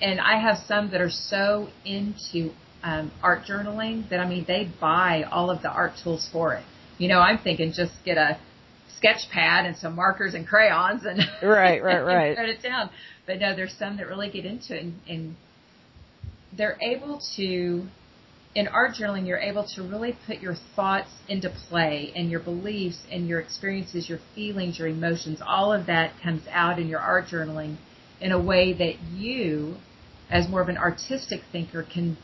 And 0.00 0.20
I 0.20 0.38
have 0.40 0.58
some 0.66 0.90
that 0.92 1.00
are 1.00 1.10
so 1.10 1.68
into 1.84 2.50
um, 2.82 3.10
art 3.22 3.42
journaling 3.48 4.08
that 4.10 4.20
I 4.20 4.28
mean 4.28 4.44
they 4.46 4.70
buy 4.80 5.24
all 5.30 5.50
of 5.50 5.62
the 5.62 5.68
art 5.68 5.92
tools 6.02 6.28
for 6.32 6.54
it. 6.54 6.64
You 6.98 7.08
know, 7.08 7.18
I'm 7.20 7.38
thinking 7.38 7.72
just 7.72 7.92
get 8.04 8.16
a 8.16 8.38
sketch 8.96 9.30
pad 9.32 9.66
and 9.66 9.76
some 9.76 9.94
markers 9.96 10.34
and 10.34 10.46
crayons 10.46 11.04
and 11.04 11.20
Right, 11.42 11.82
right, 11.82 12.00
right. 12.04 12.28
and 12.28 12.38
write 12.38 12.48
it 12.50 12.62
down. 12.62 12.90
But 13.30 13.38
no, 13.38 13.54
there's 13.54 13.74
some 13.78 13.96
that 13.98 14.08
really 14.08 14.28
get 14.28 14.44
into 14.44 14.76
it 14.76 14.82
and, 14.82 14.94
and 15.08 15.36
they're 16.58 16.76
able 16.82 17.22
to 17.36 17.86
in 18.56 18.66
art 18.66 18.96
journaling, 19.00 19.24
you're 19.24 19.38
able 19.38 19.64
to 19.76 19.82
really 19.82 20.18
put 20.26 20.40
your 20.40 20.56
thoughts 20.74 21.10
into 21.28 21.48
play 21.68 22.12
and 22.16 22.28
your 22.28 22.40
beliefs 22.40 22.98
and 23.08 23.28
your 23.28 23.38
experiences, 23.38 24.08
your 24.08 24.18
feelings, 24.34 24.80
your 24.80 24.88
emotions, 24.88 25.40
all 25.46 25.72
of 25.72 25.86
that 25.86 26.12
comes 26.20 26.42
out 26.50 26.80
in 26.80 26.88
your 26.88 26.98
art 26.98 27.26
journaling 27.26 27.76
in 28.20 28.32
a 28.32 28.42
way 28.42 28.72
that 28.72 29.00
you, 29.12 29.76
as 30.28 30.48
more 30.48 30.60
of 30.60 30.68
an 30.68 30.76
artistic 30.76 31.42
thinker, 31.52 31.84
can 31.84 32.16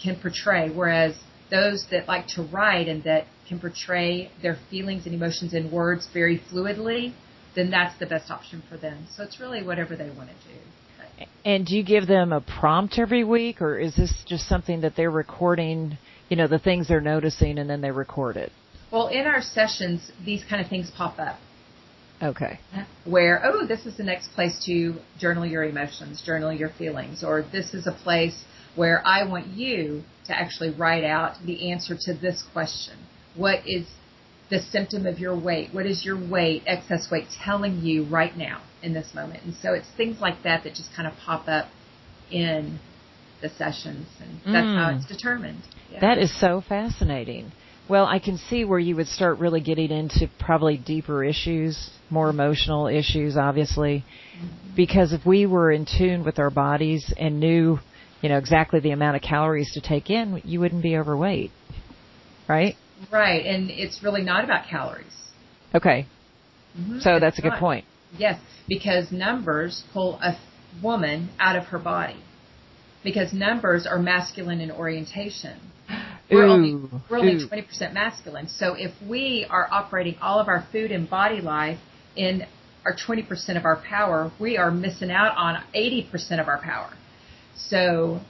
can 0.00 0.14
portray. 0.14 0.70
Whereas 0.70 1.16
those 1.50 1.86
that 1.90 2.06
like 2.06 2.28
to 2.36 2.42
write 2.44 2.86
and 2.86 3.02
that 3.02 3.24
can 3.48 3.58
portray 3.58 4.30
their 4.42 4.58
feelings 4.70 5.06
and 5.06 5.14
emotions 5.16 5.54
in 5.54 5.72
words 5.72 6.08
very 6.14 6.40
fluidly, 6.52 7.14
then 7.54 7.70
that's 7.70 7.98
the 7.98 8.06
best 8.06 8.30
option 8.30 8.62
for 8.68 8.76
them. 8.76 9.06
So 9.14 9.22
it's 9.22 9.40
really 9.40 9.62
whatever 9.62 9.96
they 9.96 10.10
want 10.10 10.30
to 10.30 10.48
do. 10.48 11.26
And 11.44 11.66
do 11.66 11.76
you 11.76 11.82
give 11.82 12.06
them 12.06 12.32
a 12.32 12.40
prompt 12.40 12.98
every 12.98 13.24
week, 13.24 13.60
or 13.60 13.78
is 13.78 13.94
this 13.94 14.12
just 14.26 14.48
something 14.48 14.80
that 14.82 14.96
they're 14.96 15.10
recording? 15.10 15.98
You 16.28 16.36
know, 16.36 16.46
the 16.46 16.58
things 16.58 16.88
they're 16.88 17.00
noticing, 17.00 17.58
and 17.58 17.68
then 17.68 17.80
they 17.80 17.90
record 17.90 18.36
it. 18.36 18.52
Well, 18.90 19.08
in 19.08 19.26
our 19.26 19.42
sessions, 19.42 20.10
these 20.24 20.44
kind 20.44 20.62
of 20.62 20.68
things 20.68 20.90
pop 20.90 21.18
up. 21.18 21.38
Okay. 22.22 22.58
where, 23.06 23.40
oh, 23.44 23.66
this 23.66 23.86
is 23.86 23.96
the 23.96 24.02
next 24.02 24.32
place 24.32 24.62
to 24.66 24.94
journal 25.18 25.46
your 25.46 25.64
emotions, 25.64 26.22
journal 26.24 26.52
your 26.52 26.68
feelings, 26.68 27.24
or 27.24 27.42
this 27.50 27.72
is 27.72 27.86
a 27.86 27.92
place 27.92 28.44
where 28.76 29.02
I 29.06 29.26
want 29.26 29.46
you 29.46 30.02
to 30.26 30.38
actually 30.38 30.70
write 30.70 31.02
out 31.02 31.36
the 31.46 31.72
answer 31.72 31.96
to 31.98 32.14
this 32.14 32.44
question. 32.52 32.98
What 33.34 33.60
is 33.66 33.86
the 34.50 34.60
symptom 34.60 35.06
of 35.06 35.18
your 35.18 35.38
weight? 35.38 35.72
What 35.72 35.86
is 35.86 36.04
your 36.04 36.18
weight, 36.18 36.64
excess 36.66 37.10
weight, 37.10 37.26
telling 37.44 37.80
you 37.80 38.04
right 38.04 38.36
now 38.36 38.62
in 38.82 38.92
this 38.92 39.14
moment? 39.14 39.44
And 39.44 39.54
so 39.54 39.72
it's 39.72 39.88
things 39.96 40.20
like 40.20 40.42
that 40.42 40.64
that 40.64 40.74
just 40.74 40.94
kind 40.94 41.08
of 41.08 41.14
pop 41.24 41.48
up 41.48 41.68
in 42.30 42.78
the 43.40 43.48
sessions, 43.48 44.06
and 44.20 44.40
that's 44.54 44.66
mm. 44.66 44.76
how 44.76 44.96
it's 44.96 45.06
determined. 45.06 45.62
Yeah. 45.90 46.00
That 46.00 46.18
is 46.18 46.38
so 46.38 46.62
fascinating. 46.66 47.52
Well, 47.88 48.06
I 48.06 48.18
can 48.18 48.38
see 48.38 48.64
where 48.64 48.78
you 48.78 48.94
would 48.96 49.08
start 49.08 49.38
really 49.38 49.60
getting 49.60 49.90
into 49.90 50.30
probably 50.38 50.76
deeper 50.76 51.24
issues, 51.24 51.90
more 52.08 52.28
emotional 52.28 52.86
issues, 52.86 53.36
obviously, 53.36 54.04
mm-hmm. 54.36 54.76
because 54.76 55.12
if 55.12 55.26
we 55.26 55.46
were 55.46 55.72
in 55.72 55.86
tune 55.86 56.24
with 56.24 56.38
our 56.38 56.50
bodies 56.50 57.12
and 57.16 57.40
knew, 57.40 57.80
you 58.20 58.28
know, 58.28 58.38
exactly 58.38 58.78
the 58.78 58.90
amount 58.90 59.16
of 59.16 59.22
calories 59.22 59.72
to 59.72 59.80
take 59.80 60.10
in, 60.10 60.40
you 60.44 60.60
wouldn't 60.60 60.82
be 60.82 60.96
overweight, 60.96 61.50
right? 62.48 62.76
Right, 63.10 63.44
and 63.46 63.70
it's 63.70 64.02
really 64.02 64.22
not 64.22 64.44
about 64.44 64.68
calories. 64.68 65.06
Okay. 65.74 66.06
Mm-hmm. 66.78 67.00
So 67.00 67.18
that's 67.18 67.38
a 67.38 67.42
good 67.42 67.54
point. 67.58 67.84
Yes, 68.16 68.40
because 68.68 69.10
numbers 69.10 69.84
pull 69.92 70.18
a 70.22 70.36
woman 70.82 71.30
out 71.38 71.56
of 71.56 71.64
her 71.64 71.78
body. 71.78 72.22
Because 73.02 73.32
numbers 73.32 73.86
are 73.86 73.98
masculine 73.98 74.60
in 74.60 74.70
orientation. 74.70 75.58
We're 76.30 76.44
Ooh. 76.44 76.50
only, 76.50 76.88
we're 77.10 77.18
only 77.18 77.46
20% 77.46 77.92
masculine. 77.92 78.48
So 78.48 78.74
if 78.74 78.92
we 79.08 79.46
are 79.48 79.68
operating 79.70 80.16
all 80.20 80.38
of 80.38 80.48
our 80.48 80.66
food 80.70 80.92
and 80.92 81.08
body 81.08 81.40
life 81.40 81.78
in 82.14 82.46
our 82.84 82.94
20% 82.94 83.56
of 83.56 83.64
our 83.64 83.82
power, 83.88 84.30
we 84.38 84.56
are 84.56 84.70
missing 84.70 85.10
out 85.10 85.36
on 85.36 85.62
80% 85.74 86.40
of 86.40 86.46
our 86.46 86.60
power. 86.62 86.92
So 87.56 88.20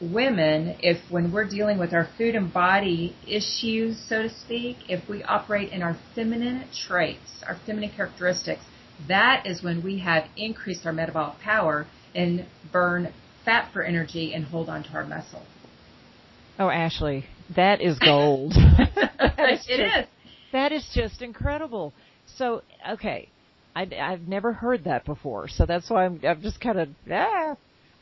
women, 0.00 0.76
if 0.80 0.98
when 1.10 1.30
we're 1.30 1.48
dealing 1.48 1.78
with 1.78 1.92
our 1.92 2.08
food 2.16 2.34
and 2.34 2.52
body 2.52 3.14
issues, 3.26 4.02
so 4.08 4.22
to 4.22 4.30
speak, 4.30 4.78
if 4.88 5.08
we 5.08 5.22
operate 5.24 5.72
in 5.72 5.82
our 5.82 5.96
feminine 6.14 6.64
traits, 6.86 7.42
our 7.46 7.58
feminine 7.66 7.90
characteristics, 7.94 8.62
that 9.08 9.46
is 9.46 9.62
when 9.62 9.82
we 9.82 9.98
have 9.98 10.24
increased 10.36 10.86
our 10.86 10.92
metabolic 10.92 11.38
power 11.40 11.86
and 12.14 12.46
burn 12.72 13.12
fat 13.44 13.70
for 13.72 13.82
energy 13.82 14.34
and 14.34 14.44
hold 14.44 14.68
on 14.68 14.82
to 14.84 14.90
our 14.90 15.04
muscle. 15.04 15.42
Oh, 16.58 16.68
Ashly, 16.68 17.24
that 17.56 17.80
is 17.80 17.98
gold. 18.04 18.52
it 18.56 19.56
just, 19.56 19.70
is. 19.70 20.06
That 20.52 20.72
is 20.72 20.88
just 20.94 21.22
incredible. 21.22 21.92
So, 22.36 22.62
okay, 22.88 23.28
I, 23.74 23.86
have 23.92 24.26
never 24.26 24.52
heard 24.52 24.84
that 24.84 25.04
before, 25.04 25.48
so 25.48 25.66
that's 25.66 25.88
why 25.88 26.04
I'm, 26.06 26.20
I'm 26.26 26.42
just 26.42 26.60
kind 26.60 26.78
of 26.78 26.88
ah. 27.10 27.56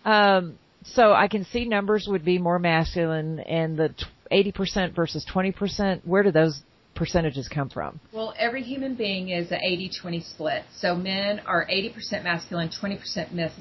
Um, 0.05 0.59
so 0.85 1.13
I 1.13 1.29
can 1.29 1.45
see 1.45 1.65
numbers 1.65 2.07
would 2.09 2.25
be 2.25 2.39
more 2.39 2.59
masculine, 2.59 3.41
and 3.41 3.77
the 3.77 3.95
eighty 4.31 4.53
percent 4.53 4.95
versus 4.95 5.25
twenty 5.25 5.53
percent. 5.53 6.07
Where 6.07 6.23
do 6.23 6.31
those 6.31 6.63
percentages 6.99 7.49
come 7.49 7.71
from? 7.71 8.01
Well, 8.13 8.35
every 8.39 8.63
human 8.63 8.97
being 8.97 9.29
is 9.31 9.53
an 9.53 9.61
80-20 9.65 10.29
split. 10.29 10.65
So 10.77 10.97
men 10.97 11.41
are 11.47 11.65
80% 11.65 12.25
masculine, 12.25 12.69
20% 12.69 13.53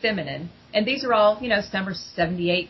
feminine, 0.00 0.48
and 0.72 0.86
these 0.86 1.04
are 1.04 1.12
all 1.12 1.38
you 1.40 1.48
know 1.48 1.60
numbers 1.72 2.00
78, 2.16 2.68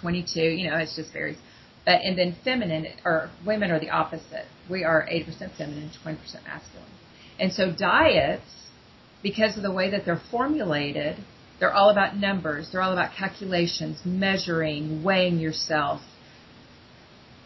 22. 0.00 0.40
You 0.40 0.70
know, 0.70 0.76
it 0.76 0.88
just 0.94 1.12
varies. 1.12 1.36
But 1.84 2.02
and 2.02 2.16
then 2.16 2.36
feminine 2.44 2.86
or 3.04 3.30
women 3.44 3.70
are 3.70 3.80
the 3.80 3.90
opposite. 3.90 4.46
We 4.70 4.84
are 4.84 5.06
80% 5.10 5.56
feminine, 5.56 5.90
20% 6.04 6.16
masculine. 6.44 6.90
And 7.40 7.52
so 7.52 7.72
diets, 7.72 8.66
because 9.22 9.56
of 9.56 9.62
the 9.62 9.72
way 9.72 9.90
that 9.90 10.04
they're 10.04 10.20
formulated, 10.30 11.16
they're 11.58 11.72
all 11.72 11.90
about 11.90 12.16
numbers. 12.16 12.70
They're 12.70 12.82
all 12.82 12.92
about 12.92 13.12
calculations, 13.16 14.00
measuring, 14.04 15.02
weighing 15.02 15.38
yourself. 15.38 16.00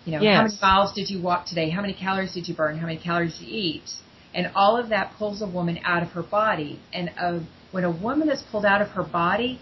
You 0.05 0.13
know, 0.13 0.23
yes. 0.23 0.37
how 0.37 0.43
many 0.43 0.59
miles 0.61 0.93
did 0.93 1.11
you 1.11 1.23
walk 1.23 1.47
today? 1.47 1.71
How 1.71 1.81
many 1.81 1.95
calories 1.95 2.35
did 2.35 2.49
you 2.49 2.55
burn? 2.55 2.79
How 2.79 2.87
many 2.87 2.99
calories 2.99 3.39
did 3.39 3.49
you 3.49 3.57
eat? 3.57 3.91
And 4.35 4.51
all 4.55 4.77
of 4.77 4.89
that 4.89 5.15
pulls 5.19 5.43
a 5.43 5.47
woman 5.47 5.79
out 5.85 6.03
of 6.03 6.11
her 6.11 6.23
body. 6.23 6.81
And 6.93 7.11
uh, 7.19 7.41
when 7.71 7.85
a 7.85 7.91
woman 7.91 8.29
is 8.29 8.43
pulled 8.51 8.65
out 8.65 8.83
of 8.83 8.89
her 8.89 9.05
body, 9.05 9.61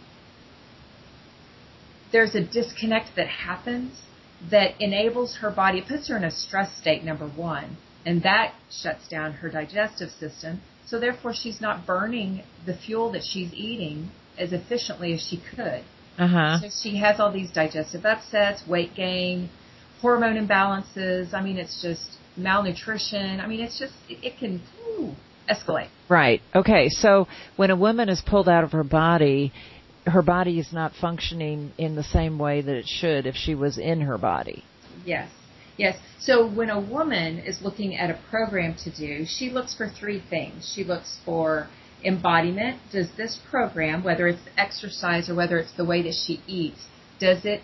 there's 2.12 2.35
a 2.35 2.40
disconnect 2.40 3.11
that 3.16 3.28
happens 3.28 4.02
that 4.50 4.80
enables 4.80 5.37
her 5.37 5.50
body, 5.50 5.78
it 5.78 5.87
puts 5.87 6.09
her 6.09 6.16
in 6.16 6.25
a 6.25 6.30
stress 6.30 6.75
state, 6.76 7.04
number 7.04 7.28
one, 7.28 7.76
and 8.06 8.23
that 8.23 8.54
shuts 8.71 9.06
down 9.06 9.32
her 9.34 9.50
digestive 9.50 10.08
system. 10.10 10.60
So 10.86 10.99
therefore, 10.99 11.34
she's 11.34 11.60
not 11.60 11.86
burning 11.86 12.43
the 12.65 12.75
fuel 12.75 13.13
that 13.13 13.23
she's 13.23 13.52
eating 13.52 14.10
as 14.41 14.53
efficiently 14.53 15.13
as 15.13 15.21
she 15.21 15.41
could. 15.55 15.85
Uh-huh. 16.19 16.59
So 16.61 16.69
she 16.83 16.97
has 16.99 17.21
all 17.21 17.33
these 17.33 17.50
digestive 17.50 18.05
upsets, 18.05 18.67
weight 18.67 18.95
gain, 18.95 19.50
hormone 20.00 20.37
imbalances. 20.37 21.33
I 21.33 21.43
mean, 21.43 21.57
it's 21.57 21.81
just 21.81 22.19
malnutrition. 22.37 23.41
I 23.41 23.47
mean, 23.47 23.61
it's 23.61 23.79
just, 23.79 23.95
it, 24.09 24.25
it 24.25 24.39
can 24.39 24.63
ooh, 24.87 25.15
escalate. 25.49 25.89
Right. 26.09 26.41
Okay. 26.55 26.89
So 26.89 27.29
when 27.57 27.71
a 27.71 27.76
woman 27.76 28.09
is 28.09 28.21
pulled 28.21 28.49
out 28.49 28.65
of 28.65 28.73
her 28.73 28.85
body, 28.85 29.53
her 30.07 30.23
body 30.23 30.59
is 30.59 30.73
not 30.73 30.93
functioning 30.95 31.73
in 31.79 31.95
the 31.95 32.05
same 32.05 32.39
way 32.39 32.61
that 32.61 32.75
it 32.75 32.87
should 32.87 33.26
if 33.26 33.35
she 33.35 33.55
was 33.55 33.79
in 33.79 34.03
her 34.03 34.19
body. 34.19 34.65
Yes. 35.05 35.31
Yes. 35.76 35.97
So 36.19 36.47
when 36.47 36.69
a 36.69 36.81
woman 36.81 37.39
is 37.39 37.63
looking 37.63 37.97
at 37.97 38.11
a 38.11 38.21
program 38.29 38.75
to 38.85 38.91
do, 38.91 39.25
she 39.26 39.49
looks 39.50 39.75
for 39.75 39.89
three 39.89 40.23
things. 40.29 40.71
She 40.75 40.85
looks 40.85 41.19
for 41.25 41.69
embodiment. 42.04 42.78
Does 42.93 43.08
this 43.17 43.39
program, 43.50 44.02
whether 44.02 44.26
it's 44.28 44.43
exercise 44.56 45.28
or 45.28 45.34
whether 45.34 45.58
it's 45.58 45.73
the 45.73 45.84
way 45.84 46.02
that 46.02 46.15
she 46.15 46.43
eats, 46.47 46.86
does 47.19 47.45
it 47.45 47.63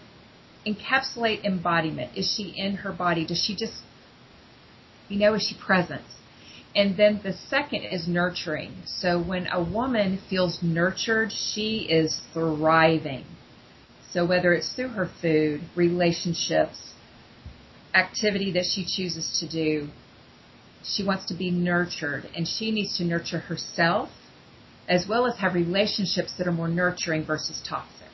encapsulate 0.66 1.44
embodiment? 1.44 2.16
Is 2.16 2.32
she 2.36 2.54
in 2.56 2.76
her 2.76 2.92
body? 2.92 3.26
Does 3.26 3.42
she 3.42 3.54
just, 3.54 3.82
you 5.08 5.18
know, 5.18 5.34
is 5.34 5.42
she 5.42 5.56
present? 5.58 6.02
And 6.74 6.96
then 6.96 7.20
the 7.22 7.32
second 7.32 7.84
is 7.84 8.06
nurturing. 8.06 8.82
So 8.84 9.22
when 9.22 9.46
a 9.46 9.62
woman 9.62 10.20
feels 10.28 10.58
nurtured, 10.62 11.32
she 11.32 11.86
is 11.88 12.20
thriving. 12.34 13.24
So 14.12 14.26
whether 14.26 14.52
it's 14.52 14.72
through 14.74 14.88
her 14.88 15.10
food, 15.20 15.62
relationships, 15.74 16.92
activity 17.94 18.52
that 18.52 18.66
she 18.66 18.84
chooses 18.84 19.38
to 19.40 19.48
do, 19.48 19.88
she 20.84 21.02
wants 21.02 21.26
to 21.26 21.34
be 21.34 21.50
nurtured 21.50 22.28
and 22.36 22.46
she 22.46 22.70
needs 22.70 22.96
to 22.98 23.04
nurture 23.04 23.40
herself 23.40 24.10
as 24.88 25.06
well 25.08 25.26
as 25.26 25.38
have 25.38 25.54
relationships 25.54 26.32
that 26.38 26.46
are 26.46 26.52
more 26.52 26.68
nurturing 26.68 27.24
versus 27.24 27.62
toxic. 27.68 28.08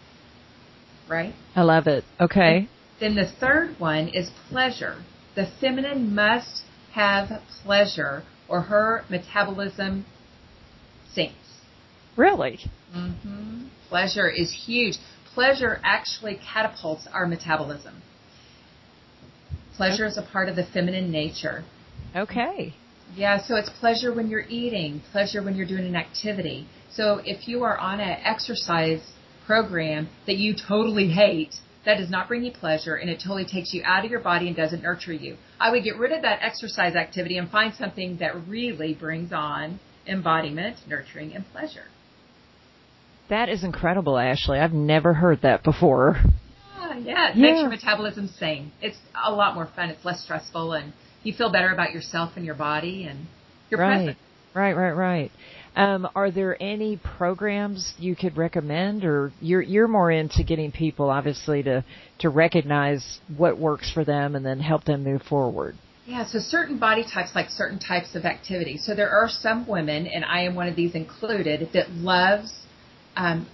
Right? 1.09 1.35
I 1.55 1.63
love 1.63 1.87
it. 1.87 2.05
Okay. 2.21 2.69
Then 3.01 3.15
the 3.15 3.27
third 3.27 3.79
one 3.79 4.09
is 4.09 4.31
pleasure. 4.49 5.03
The 5.35 5.51
feminine 5.61 6.15
must 6.15 6.63
have 6.93 7.43
pleasure 7.63 8.23
or 8.49 8.63
her 8.63 9.05
metabolism 9.09 10.05
sinks. 11.13 11.35
Really? 12.17 12.61
Mm-hmm. 12.95 13.67
Pleasure 13.89 14.29
is 14.29 14.53
huge. 14.67 14.97
Pleasure 15.35 15.81
actually 15.83 16.39
catapults 16.53 17.07
our 17.13 17.27
metabolism. 17.27 18.03
Pleasure 19.77 20.07
is 20.07 20.19
a 20.19 20.23
part 20.23 20.49
of 20.49 20.57
the 20.57 20.65
feminine 20.65 21.11
nature. 21.11 21.65
Okay. 22.15 22.75
Yeah, 23.15 23.43
so 23.47 23.57
it's 23.57 23.69
pleasure 23.69 24.15
when 24.15 24.29
you're 24.29 24.47
eating, 24.49 25.03
pleasure 25.13 25.43
when 25.43 25.55
you're 25.55 25.67
doing 25.67 25.87
an 25.87 25.97
activity. 25.97 26.67
So 26.91 27.21
if 27.25 27.47
you 27.47 27.63
are 27.63 27.77
on 27.77 28.01
an 28.01 28.19
exercise 28.25 29.03
program 29.47 30.09
that 30.27 30.37
you 30.37 30.55
totally 30.55 31.09
hate, 31.09 31.55
that 31.85 31.99
does 31.99 32.11
not 32.11 32.29
bring 32.29 32.45
you 32.45 32.53
pleasure 32.53 32.95
and 32.95 33.11
it 33.11 33.21
totally 33.23 33.45
takes 33.45 33.75
you 33.75 33.83
out 33.85 34.05
of 34.05 34.11
your 34.11 34.21
body 34.21 34.47
and 34.47 34.57
doesn't 34.57 34.83
nurture 34.83 35.13
you. 35.13 35.37
I 35.59 35.71
would 35.71 35.85
get 35.85 35.99
rid 35.99 36.13
of 36.13 36.23
that 36.23 36.39
exercise 36.43 36.95
activity 36.95 37.39
and 37.39 37.51
find 37.51 37.75
something 37.75 38.19
that 38.19 38.35
really 38.47 38.95
brings 38.95 39.33
on 39.33 39.81
embodiment, 40.07 40.77
nurturing, 40.89 41.35
and 41.35 41.45
pleasure. 41.53 41.85
That 43.29 43.49
is 43.49 43.65
incredible, 43.65 44.15
Ashly. 44.15 44.59
I've 44.59 44.73
never 44.73 45.15
heard 45.15 45.43
that 45.43 45.65
before. 45.65 46.17
Yeah, 46.79 46.99
yeah. 46.99 47.31
It 47.31 47.37
yeah. 47.37 47.43
makes 47.43 47.61
your 47.61 47.71
metabolism 47.71 48.29
sane. 48.39 48.73
It's 48.81 48.99
a 49.25 49.33
lot 49.33 49.55
more 49.55 49.69
fun. 49.75 49.91
It's 49.91 50.05
less 50.05 50.23
stressful 50.23 50.73
and 50.73 50.93
you 51.23 51.33
feel 51.33 51.51
better 51.51 51.73
about 51.73 51.93
yourself 51.93 52.33
and 52.37 52.45
your 52.45 52.55
body 52.55 53.05
and 53.05 53.27
you're 53.71 53.81
right. 53.81 53.97
present. 53.97 54.19
Right, 54.55 54.75
right, 54.75 54.93
right. 54.93 55.31
Um, 55.75 56.07
are 56.15 56.31
there 56.31 56.63
any 56.63 56.99
programs 56.99 57.95
you 57.99 58.15
could 58.15 58.37
recommend, 58.37 59.05
or 59.05 59.33
you're 59.41 59.63
you're 59.63 59.89
more 59.89 60.11
into 60.11 60.45
getting 60.45 60.71
people 60.71 61.09
obviously 61.09 61.63
to 61.63 61.83
to 62.19 62.29
recognize 62.29 63.21
what 63.35 63.59
works 63.59 63.91
for 63.91 64.05
them 64.05 64.35
and 64.35 64.45
then 64.45 64.61
help 64.61 64.85
them 64.85 65.03
move 65.05 65.23
forward? 65.23 65.75
Yeah, 66.05 66.27
so 66.27 66.41
certain 66.41 66.79
body 66.79 67.05
types 67.05 67.31
like 67.35 67.49
certain 67.49 67.79
types 67.79 68.15
of 68.15 68.27
activity. 68.27 68.77
So 68.77 68.95
there 68.95 69.11
are 69.11 69.29
some 69.29 69.67
women, 69.67 70.07
and 70.07 70.25
I 70.25 70.43
am 70.43 70.55
one 70.55 70.69
of 70.69 70.77
these 70.77 70.95
included, 70.95 71.71
that 71.73 71.91
loves 71.91 72.53
um, 73.17 73.47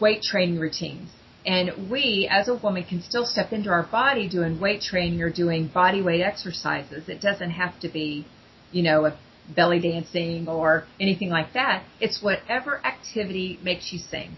weight 0.00 0.22
training 0.22 0.58
routines. 0.58 1.10
And 1.46 1.88
we, 1.90 2.28
as 2.30 2.48
a 2.48 2.54
woman, 2.54 2.82
can 2.82 3.00
still 3.02 3.24
step 3.24 3.52
into 3.52 3.70
our 3.70 3.84
body 3.84 4.28
doing 4.28 4.60
weight 4.60 4.82
training 4.82 5.22
or 5.22 5.30
doing 5.30 5.68
body 5.68 6.02
weight 6.02 6.20
exercises. 6.20 7.08
It 7.08 7.20
doesn't 7.20 7.50
have 7.50 7.78
to 7.80 7.88
be, 7.88 8.26
you 8.72 8.82
know, 8.82 9.06
a 9.06 9.16
belly 9.54 9.78
dancing 9.78 10.48
or 10.48 10.86
anything 11.00 11.30
like 11.30 11.52
that. 11.52 11.84
It's 12.00 12.20
whatever 12.20 12.84
activity 12.84 13.60
makes 13.62 13.92
you 13.92 14.00
sing. 14.00 14.34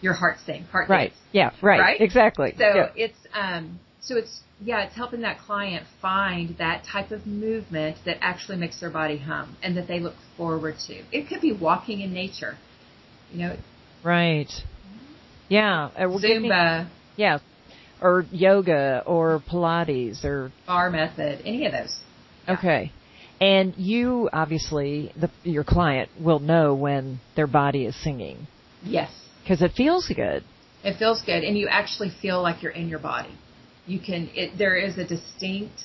Your 0.00 0.14
heart 0.14 0.38
sing, 0.44 0.64
heart 0.64 0.88
right. 0.88 1.10
dance. 1.10 1.20
Yeah, 1.32 1.50
right. 1.60 1.80
Right? 1.80 2.00
Exactly. 2.00 2.54
So 2.56 2.64
yeah. 2.64 2.88
it's 2.96 3.18
um 3.34 3.78
So 4.00 4.16
it's 4.16 4.40
yeah, 4.60 4.82
it's 4.84 4.96
helping 4.96 5.20
that 5.20 5.38
client 5.38 5.86
find 6.00 6.56
that 6.58 6.84
type 6.84 7.10
of 7.10 7.26
movement 7.26 7.98
that 8.04 8.18
actually 8.20 8.58
makes 8.58 8.80
their 8.80 8.90
body 8.90 9.18
hum 9.18 9.56
and 9.62 9.76
that 9.76 9.86
they 9.86 10.00
look 10.00 10.14
forward 10.36 10.76
to. 10.86 11.02
It 11.12 11.28
could 11.28 11.40
be 11.40 11.52
walking 11.52 12.00
in 12.00 12.12
nature, 12.12 12.58
you 13.32 13.38
know. 13.38 13.56
Right. 14.02 14.50
Yeah. 15.52 15.90
Uh, 15.94 16.08
well, 16.08 16.18
give 16.18 16.40
me- 16.40 16.48
Zumba, 16.48 16.88
yeah. 17.16 17.38
Or 18.00 18.24
yoga 18.32 19.02
or 19.06 19.42
Pilates 19.48 20.24
or 20.24 20.50
bar 20.66 20.90
method, 20.90 21.42
any 21.44 21.66
of 21.66 21.72
those. 21.72 21.94
Yeah. 22.48 22.54
okay. 22.54 22.92
And 23.40 23.74
you 23.76 24.28
obviously 24.32 25.12
the 25.16 25.28
your 25.42 25.64
client 25.64 26.08
will 26.18 26.38
know 26.38 26.74
when 26.74 27.20
their 27.36 27.46
body 27.46 27.84
is 27.86 27.94
singing 28.02 28.46
Yes. 28.82 29.10
because 29.42 29.60
it 29.62 29.72
feels 29.76 30.06
good. 30.08 30.42
It 30.84 30.96
feels 30.98 31.22
good, 31.22 31.44
and 31.44 31.56
you 31.56 31.68
actually 31.68 32.10
feel 32.22 32.42
like 32.42 32.62
you're 32.62 32.72
in 32.82 32.88
your 32.88 32.98
body. 32.98 33.34
You 33.86 34.00
can. 34.00 34.30
It, 34.34 34.58
there 34.58 34.76
is 34.76 34.96
a 34.98 35.06
distinct 35.06 35.84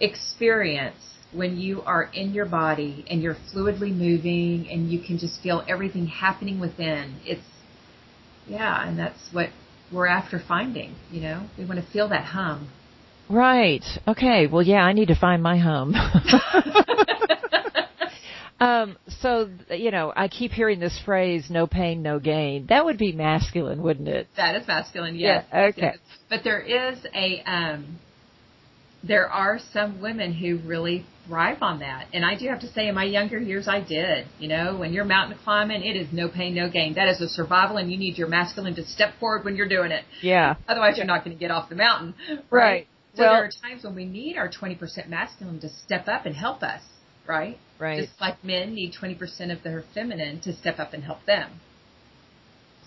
experience 0.00 0.96
when 1.32 1.56
you 1.58 1.82
are 1.82 2.04
in 2.12 2.32
your 2.34 2.46
body 2.46 3.04
and 3.08 3.22
you're 3.22 3.36
fluidly 3.54 3.92
moving, 3.94 4.68
and 4.70 4.90
you 4.90 5.00
can 5.06 5.18
just 5.18 5.40
feel 5.42 5.62
everything 5.68 6.06
happening 6.06 6.58
within. 6.60 7.04
It's 7.24 7.42
yeah, 8.46 8.88
and 8.88 8.98
that's 8.98 9.18
what 9.32 9.50
we're 9.92 10.06
after 10.06 10.40
finding. 10.40 10.94
You 11.10 11.22
know, 11.22 11.48
we 11.58 11.64
want 11.64 11.84
to 11.84 11.92
feel 11.92 12.08
that 12.08 12.24
hum. 12.24 12.70
Right. 13.28 13.84
Okay. 14.06 14.46
Well, 14.46 14.62
yeah, 14.62 14.82
I 14.82 14.92
need 14.92 15.08
to 15.08 15.14
find 15.14 15.42
my 15.42 15.58
home. 15.58 15.94
um, 18.60 18.98
so, 19.20 19.50
you 19.70 19.90
know, 19.90 20.12
I 20.14 20.28
keep 20.28 20.52
hearing 20.52 20.80
this 20.80 20.98
phrase, 21.04 21.46
no 21.48 21.66
pain, 21.66 22.02
no 22.02 22.18
gain. 22.18 22.66
That 22.66 22.84
would 22.84 22.98
be 22.98 23.12
masculine, 23.12 23.82
wouldn't 23.82 24.08
it? 24.08 24.28
That 24.36 24.56
is 24.56 24.66
masculine, 24.66 25.16
yes. 25.16 25.46
Yeah, 25.50 25.66
okay. 25.68 25.80
yes. 25.80 25.98
But 26.28 26.44
there 26.44 26.60
is 26.60 26.98
a 27.14 27.42
um 27.46 27.98
there 29.04 29.28
are 29.28 29.58
some 29.72 30.00
women 30.00 30.32
who 30.32 30.58
really 30.66 31.04
thrive 31.26 31.58
on 31.60 31.80
that. 31.80 32.06
And 32.12 32.24
I 32.24 32.36
do 32.36 32.48
have 32.48 32.60
to 32.60 32.72
say 32.72 32.88
in 32.88 32.94
my 32.94 33.04
younger 33.04 33.38
years 33.38 33.66
I 33.68 33.80
did. 33.80 34.26
You 34.38 34.48
know, 34.48 34.76
when 34.76 34.92
you're 34.92 35.04
mountain 35.04 35.38
climbing, 35.42 35.82
it 35.82 35.96
is 35.96 36.08
no 36.12 36.28
pain, 36.28 36.54
no 36.54 36.68
gain. 36.70 36.94
That 36.94 37.08
is 37.08 37.20
a 37.20 37.28
survival 37.28 37.76
and 37.78 37.90
you 37.90 37.98
need 37.98 38.16
your 38.18 38.28
masculine 38.28 38.74
to 38.76 38.84
step 38.84 39.14
forward 39.18 39.44
when 39.44 39.56
you're 39.56 39.68
doing 39.68 39.90
it. 39.92 40.04
Yeah. 40.20 40.54
Otherwise 40.68 40.96
you're 40.96 41.06
not 41.06 41.24
going 41.24 41.36
to 41.36 41.40
get 41.40 41.50
off 41.50 41.68
the 41.68 41.74
mountain. 41.76 42.14
Right. 42.28 42.38
Right. 42.50 42.86
So 43.14 43.22
Well- 43.22 43.32
there 43.34 43.44
are 43.44 43.50
times 43.68 43.84
when 43.84 43.94
we 43.94 44.04
need 44.04 44.36
our 44.36 44.48
20% 44.48 45.08
masculine 45.08 45.60
to 45.60 45.68
step 45.68 46.08
up 46.08 46.24
and 46.26 46.34
help 46.34 46.62
us, 46.62 46.82
right? 47.26 47.58
Right. 47.78 48.06
Just 48.06 48.20
like 48.20 48.42
men 48.44 48.74
need 48.74 48.92
20% 48.94 49.50
of 49.52 49.62
their 49.62 49.82
feminine 49.94 50.40
to 50.42 50.52
step 50.54 50.78
up 50.78 50.92
and 50.94 51.02
help 51.04 51.24
them. 51.26 51.60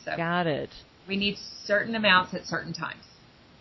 So 0.04 0.16
Got 0.16 0.48
it. 0.48 0.70
we 1.08 1.18
need 1.18 1.38
certain 1.66 1.96
amounts 1.96 2.34
at 2.34 2.46
certain 2.46 2.74
times. 2.74 3.04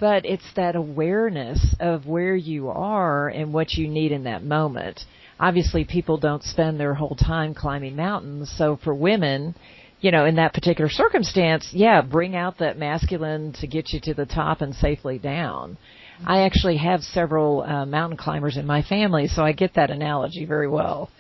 But 0.00 0.24
it's 0.24 0.52
that 0.57 0.76
awareness 0.76 1.74
of 1.80 2.07
where 2.07 2.37
you 2.37 2.68
are 2.68 3.28
and 3.28 3.52
what 3.52 3.72
you 3.74 3.88
need 3.88 4.12
in 4.12 4.24
that 4.24 4.42
moment. 4.42 5.00
Obviously, 5.38 5.85
people 5.85 6.16
don't 6.16 6.42
spend 6.42 6.78
their 6.78 6.94
whole 6.94 7.16
time 7.16 7.54
climbing 7.54 7.96
mountains. 7.96 8.52
So 8.57 8.78
for 8.83 8.94
women, 8.94 9.54
you 10.00 10.11
know, 10.11 10.26
in 10.26 10.37
that 10.37 10.52
particular 10.52 10.90
circumstance, 10.90 11.70
yeah, 11.72 12.02
bring 12.02 12.37
out 12.37 12.59
that 12.59 12.78
masculine 12.78 13.52
to 13.61 13.66
get 13.66 13.92
you 13.92 14.00
to 14.04 14.14
the 14.14 14.26
top 14.26 14.61
and 14.61 14.74
safely 14.74 15.18
down. 15.18 15.78
I 16.26 16.42
actually 16.42 16.76
have 16.76 17.02
several 17.02 17.62
uh, 17.62 17.87
mountain 17.87 18.16
climbers 18.16 18.57
in 18.57 18.66
my 18.66 18.83
family, 18.83 19.26
so 19.26 19.42
I 19.42 19.52
get 19.52 19.74
that 19.74 19.90
analogy 19.90 20.44
very 20.44 20.68
well. 20.68 21.11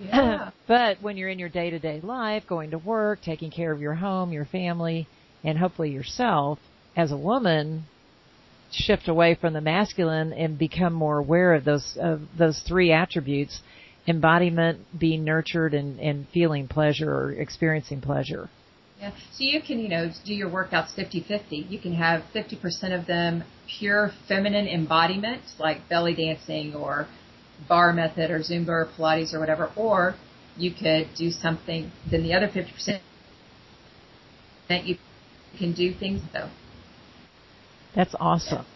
Yeah. 0.00 0.50
but 0.66 1.00
when 1.00 1.16
you're 1.16 1.28
in 1.28 1.38
your 1.38 1.48
day 1.48 1.70
to 1.70 1.78
day 1.78 2.00
life, 2.00 2.44
going 2.48 2.70
to 2.72 2.78
work, 2.78 3.20
taking 3.22 3.50
care 3.50 3.72
of 3.72 3.80
your 3.80 3.94
home, 3.94 4.32
your 4.32 4.46
family, 4.46 5.06
and 5.44 5.56
hopefully 5.56 5.90
yourself, 5.90 6.58
as 6.96 7.12
a 7.12 7.16
woman, 7.16 7.84
shift 8.72 9.08
away 9.08 9.34
from 9.34 9.52
the 9.52 9.60
masculine 9.60 10.32
and 10.32 10.58
become 10.58 10.92
more 10.92 11.18
aware 11.18 11.54
of 11.54 11.64
those 11.64 11.96
of 12.00 12.22
those 12.38 12.60
three 12.66 12.92
attributes 12.92 13.60
embodiment 14.06 14.80
being 14.98 15.24
nurtured 15.24 15.74
and, 15.74 16.00
and 16.00 16.26
feeling 16.32 16.66
pleasure 16.66 17.10
or 17.10 17.32
experiencing 17.32 18.00
pleasure 18.00 18.48
yeah. 19.00 19.12
So 19.32 19.44
you 19.44 19.62
can, 19.62 19.78
you 19.78 19.88
know, 19.88 20.10
do 20.26 20.34
your 20.34 20.50
workouts 20.50 20.94
50-50. 20.94 21.70
You 21.70 21.78
can 21.78 21.94
have 21.94 22.22
50% 22.34 22.98
of 22.98 23.06
them 23.06 23.44
pure 23.66 24.12
feminine 24.28 24.68
embodiment, 24.68 25.42
like 25.58 25.88
belly 25.88 26.14
dancing 26.14 26.74
or 26.74 27.08
bar 27.66 27.94
method 27.94 28.30
or 28.30 28.40
Zumba 28.40 28.68
or 28.68 28.88
Pilates 28.96 29.32
or 29.32 29.40
whatever, 29.40 29.70
or 29.74 30.16
you 30.56 30.70
could 30.70 31.08
do 31.16 31.30
something, 31.30 31.90
then 32.10 32.22
the 32.22 32.34
other 32.34 32.48
50% 32.48 33.00
that 34.68 34.84
you 34.84 34.98
can 35.58 35.72
do 35.72 35.94
things 35.94 36.20
though. 36.32 36.50
That's 37.94 38.14
awesome. 38.18 38.66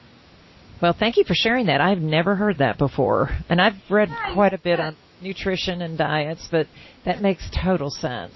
Well 0.82 0.94
thank 0.98 1.16
you 1.16 1.24
for 1.24 1.34
sharing 1.34 1.66
that. 1.66 1.80
I've 1.80 1.98
never 1.98 2.36
heard 2.36 2.58
that 2.58 2.78
before. 2.78 3.30
And 3.48 3.60
i've 3.60 3.74
read 3.90 4.08
quite 4.32 4.52
a 4.52 4.58
bit 4.58 4.80
on 4.80 4.96
nutrition 5.20 5.80
and 5.82 5.96
diets 5.96 6.48
but 6.50 6.66
that 7.04 7.22
makes 7.22 7.48
total 7.62 7.90
sense. 7.90 8.34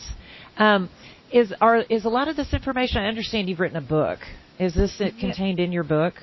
Um, 0.57 0.91
is 1.33 1.53
are 1.61 1.79
is 1.91 2.05
a 2.05 2.09
lot 2.09 2.29
of 2.29 2.37
this 2.37 2.55
information 2.55 3.03
i 3.03 3.07
understand 3.07 3.49
you've 3.49 3.61
written 3.61 3.77
a 3.77 3.83
book. 3.83 4.21
Is 4.59 4.75
this 4.75 5.01
it 5.01 5.15
contained 5.21 5.61
in 5.61 5.71
your 5.71 5.85
book? 5.85 6.15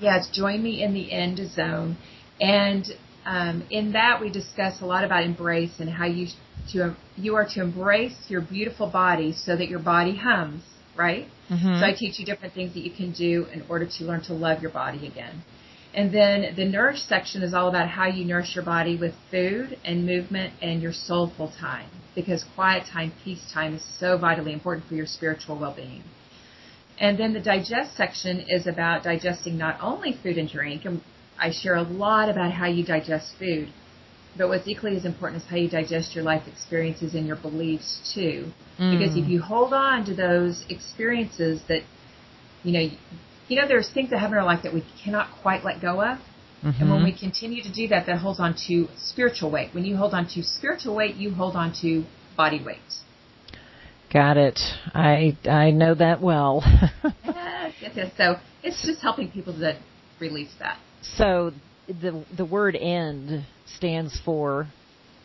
Yes. 0.00 0.28
Join 0.32 0.62
Me 0.62 0.82
in 0.82 0.94
the 0.94 1.12
End 1.12 1.40
Zone. 1.50 1.96
And 2.40 2.84
um, 3.24 3.66
in 3.70 3.92
that, 3.92 4.20
we 4.20 4.30
discuss 4.30 4.80
a 4.80 4.86
lot 4.86 5.04
about 5.04 5.24
embrace 5.24 5.80
and 5.80 5.88
how 5.88 6.06
you 6.06 6.28
to 6.72 6.94
you 7.16 7.34
are 7.34 7.46
to 7.54 7.60
embrace 7.60 8.16
your 8.28 8.40
beautiful 8.40 8.88
body 8.88 9.32
so 9.32 9.56
that 9.56 9.68
your 9.68 9.78
body 9.78 10.16
hums, 10.16 10.62
right? 10.96 11.28
Mhm. 11.50 11.80
So 11.80 11.86
I 11.86 11.92
teach 11.92 12.18
you 12.18 12.24
different 12.24 12.54
things 12.54 12.74
that 12.74 12.80
you 12.80 12.90
can 12.90 13.12
do 13.12 13.46
in 13.52 13.62
order 13.68 13.86
to 13.86 14.04
learn 14.04 14.22
to 14.22 14.34
love 14.34 14.62
your 14.62 14.70
body 14.70 15.06
again. 15.06 15.42
And 15.94 16.10
then 16.10 16.54
the 16.56 16.64
nourish 16.64 17.02
section 17.02 17.42
is 17.42 17.54
all 17.54 17.68
about 17.68 17.88
how 17.88 18.06
you 18.06 18.24
nourish 18.24 18.54
your 18.56 18.64
body 18.64 18.96
with 18.96 19.14
food 19.30 19.78
and 19.84 20.04
movement 20.04 20.54
and 20.60 20.82
your 20.82 20.92
soulful 20.92 21.48
time. 21.48 21.88
Because 22.14 22.44
quiet 22.56 22.86
time, 22.86 23.12
peace 23.22 23.50
time 23.52 23.74
is 23.74 23.84
so 23.98 24.16
vitally 24.18 24.52
important 24.52 24.86
for 24.88 24.94
your 24.94 25.06
spiritual 25.06 25.56
well-being. 25.56 26.02
And 26.98 27.18
then 27.18 27.32
the 27.32 27.40
digest 27.40 27.96
section 27.96 28.40
is 28.40 28.66
about 28.66 29.02
digesting 29.02 29.56
not 29.58 29.78
only 29.80 30.12
food 30.12 30.38
and 30.38 30.48
drink, 30.48 30.84
and 30.84 31.00
I 31.38 31.50
share 31.50 31.74
a 31.74 31.82
lot 31.82 32.28
about 32.28 32.52
how 32.52 32.66
you 32.66 32.84
digest 32.84 33.34
food, 33.38 33.68
but 34.36 34.48
what's 34.48 34.66
equally 34.66 34.96
as 34.96 35.04
important 35.04 35.42
is 35.42 35.48
how 35.48 35.56
you 35.56 35.68
digest 35.68 36.14
your 36.14 36.24
life 36.24 36.46
experiences 36.48 37.14
and 37.14 37.26
your 37.26 37.36
beliefs 37.36 38.12
too. 38.14 38.52
Because 38.90 39.16
if 39.16 39.28
you 39.28 39.40
hold 39.40 39.72
on 39.72 40.04
to 40.06 40.14
those 40.14 40.64
experiences 40.68 41.62
that, 41.68 41.82
you 42.64 42.72
know, 42.72 42.88
you 43.48 43.60
know, 43.60 43.68
there's 43.68 43.90
things 43.92 44.10
that 44.10 44.18
happen 44.18 44.34
in 44.34 44.38
our 44.38 44.44
life 44.44 44.62
that 44.62 44.74
we 44.74 44.84
cannot 45.02 45.28
quite 45.42 45.64
let 45.64 45.80
go 45.80 46.02
of. 46.02 46.18
And 46.62 46.90
when 46.90 47.00
Mhm. 47.00 47.04
we 47.04 47.12
continue 47.12 47.62
to 47.62 47.72
do 47.72 47.88
that, 47.88 48.06
that 48.06 48.18
holds 48.18 48.40
on 48.40 48.54
to 48.66 48.88
spiritual 48.96 49.50
weight. 49.50 49.74
When 49.74 49.84
you 49.84 49.96
hold 49.96 50.14
on 50.14 50.26
to 50.28 50.42
spiritual 50.42 50.94
weight, 50.94 51.14
you 51.16 51.30
hold 51.34 51.54
on 51.56 51.72
to 51.82 52.04
body 52.36 52.60
weight. 52.64 52.78
got 54.10 54.36
it 54.36 54.60
i 54.94 55.36
i 55.48 55.70
know 55.72 55.92
that 55.94 56.20
well 56.20 56.62
yes, 57.24 57.72
yes, 57.80 57.92
yes. 57.96 58.10
So 58.16 58.36
it's 58.62 58.80
just 58.86 59.00
helping 59.02 59.28
people 59.30 59.52
to 59.54 59.76
release 60.20 60.54
that. 60.60 60.78
so 61.02 61.52
the 61.86 62.24
the 62.36 62.44
word 62.44 62.76
end 62.76 63.44
stands 63.76 64.18
for 64.24 64.68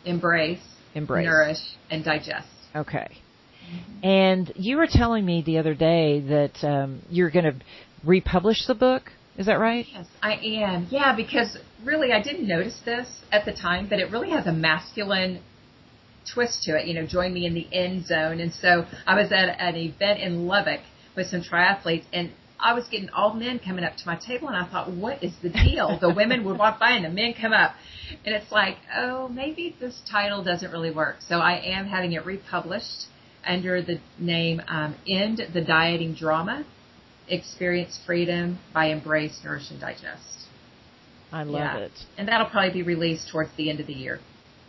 Embrace, 0.04 0.60
embrace 0.94 1.26
nourish, 1.26 1.58
and 1.90 2.04
digest. 2.04 2.48
Okay. 2.74 3.08
And 4.02 4.52
you 4.56 4.76
were 4.78 4.88
telling 4.90 5.24
me 5.24 5.42
the 5.42 5.58
other 5.58 5.74
day 5.74 6.20
that 6.20 6.64
um, 6.64 7.02
you're 7.08 7.30
going 7.30 7.44
to 7.44 7.54
republish 8.04 8.66
the 8.66 8.74
book. 8.74 9.12
Is 9.36 9.46
that 9.46 9.60
right? 9.60 9.86
Yes, 9.92 10.06
I 10.22 10.34
am. 10.34 10.88
Yeah, 10.90 11.14
because 11.14 11.56
really 11.84 12.12
I 12.12 12.22
didn't 12.22 12.48
notice 12.48 12.80
this 12.84 13.08
at 13.30 13.44
the 13.44 13.52
time, 13.52 13.88
but 13.88 14.00
it 14.00 14.10
really 14.10 14.30
has 14.30 14.46
a 14.46 14.52
masculine 14.52 15.40
twist 16.32 16.64
to 16.64 16.76
it. 16.76 16.86
You 16.86 16.94
know, 16.94 17.06
join 17.06 17.32
me 17.32 17.46
in 17.46 17.54
the 17.54 17.66
end 17.72 18.06
zone. 18.06 18.40
And 18.40 18.52
so 18.52 18.86
I 19.06 19.14
was 19.14 19.30
at 19.32 19.60
an 19.60 19.76
event 19.76 20.20
in 20.20 20.46
Lubbock 20.46 20.80
with 21.16 21.28
some 21.28 21.42
triathletes 21.42 22.04
and 22.12 22.32
I 22.62 22.74
was 22.74 22.86
getting 22.88 23.10
all 23.10 23.34
men 23.34 23.58
coming 23.58 23.84
up 23.84 23.96
to 23.96 24.06
my 24.06 24.16
table 24.16 24.48
and 24.48 24.56
I 24.56 24.66
thought, 24.70 24.90
what 24.92 25.22
is 25.22 25.32
the 25.42 25.50
deal? 25.50 25.98
the 26.00 26.12
women 26.14 26.44
would 26.44 26.58
walk 26.58 26.78
by 26.78 26.90
and 26.92 27.04
the 27.04 27.10
men 27.10 27.34
come 27.40 27.52
up. 27.52 27.74
And 28.24 28.34
it's 28.34 28.50
like, 28.50 28.76
oh, 28.94 29.28
maybe 29.28 29.76
this 29.80 30.00
title 30.10 30.42
doesn't 30.44 30.70
really 30.70 30.90
work. 30.92 31.16
So 31.26 31.36
I 31.36 31.60
am 31.60 31.86
having 31.86 32.12
it 32.12 32.24
republished 32.26 33.06
under 33.46 33.82
the 33.82 34.00
name 34.18 34.60
um, 34.68 34.94
End 35.08 35.40
the 35.52 35.60
Dieting 35.62 36.14
Drama 36.14 36.64
Experience 37.28 37.98
Freedom 38.04 38.58
by 38.74 38.86
Embrace, 38.86 39.38
Nourish, 39.44 39.70
and 39.70 39.80
Digest. 39.80 40.46
I 41.32 41.44
love 41.44 41.60
Yeah. 41.60 41.76
it. 41.78 41.92
And 42.18 42.28
that'll 42.28 42.48
probably 42.48 42.72
be 42.72 42.82
released 42.82 43.28
towards 43.30 43.50
the 43.56 43.70
end 43.70 43.80
of 43.80 43.86
the 43.86 43.92
year. 43.94 44.18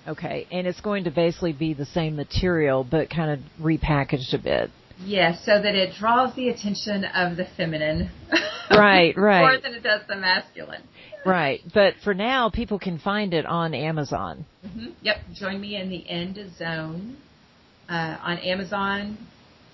Okay. 0.07 0.47
And 0.51 0.67
it's 0.67 0.81
going 0.81 1.03
to 1.05 1.11
basically 1.11 1.53
be 1.53 1.73
the 1.73 1.85
same 1.85 2.15
material, 2.15 2.83
but 2.83 3.09
kind 3.09 3.31
of 3.31 3.39
repackaged 3.59 4.33
a 4.33 4.37
bit. 4.37 4.71
Yes, 5.03 5.43
so 5.45 5.61
that 5.61 5.75
it 5.75 5.93
draws 5.99 6.35
the 6.35 6.49
attention 6.49 7.05
of 7.05 7.37
the 7.37 7.45
feminine. 7.57 8.09
Right, 8.71 9.13
right. 9.17 9.41
More 9.41 9.59
than 9.61 9.73
it 9.73 9.83
does 9.83 9.99
the 10.07 10.15
masculine. 10.15 10.83
Right. 11.25 11.59
But 11.73 11.95
for 12.05 12.13
now, 12.13 12.49
people 12.49 12.79
can 12.79 12.99
find 12.99 13.33
it 13.33 13.45
on 13.45 13.73
Amazon. 13.73 14.45
hmm 14.65 14.91
Yep, 15.01 15.17
join 15.33 15.59
me 15.59 15.75
in 15.75 15.89
the 15.89 16.09
end 16.09 16.39
zone 16.57 17.17
uh, 17.89 18.17
on 18.21 18.37
Amazon. 18.37 19.17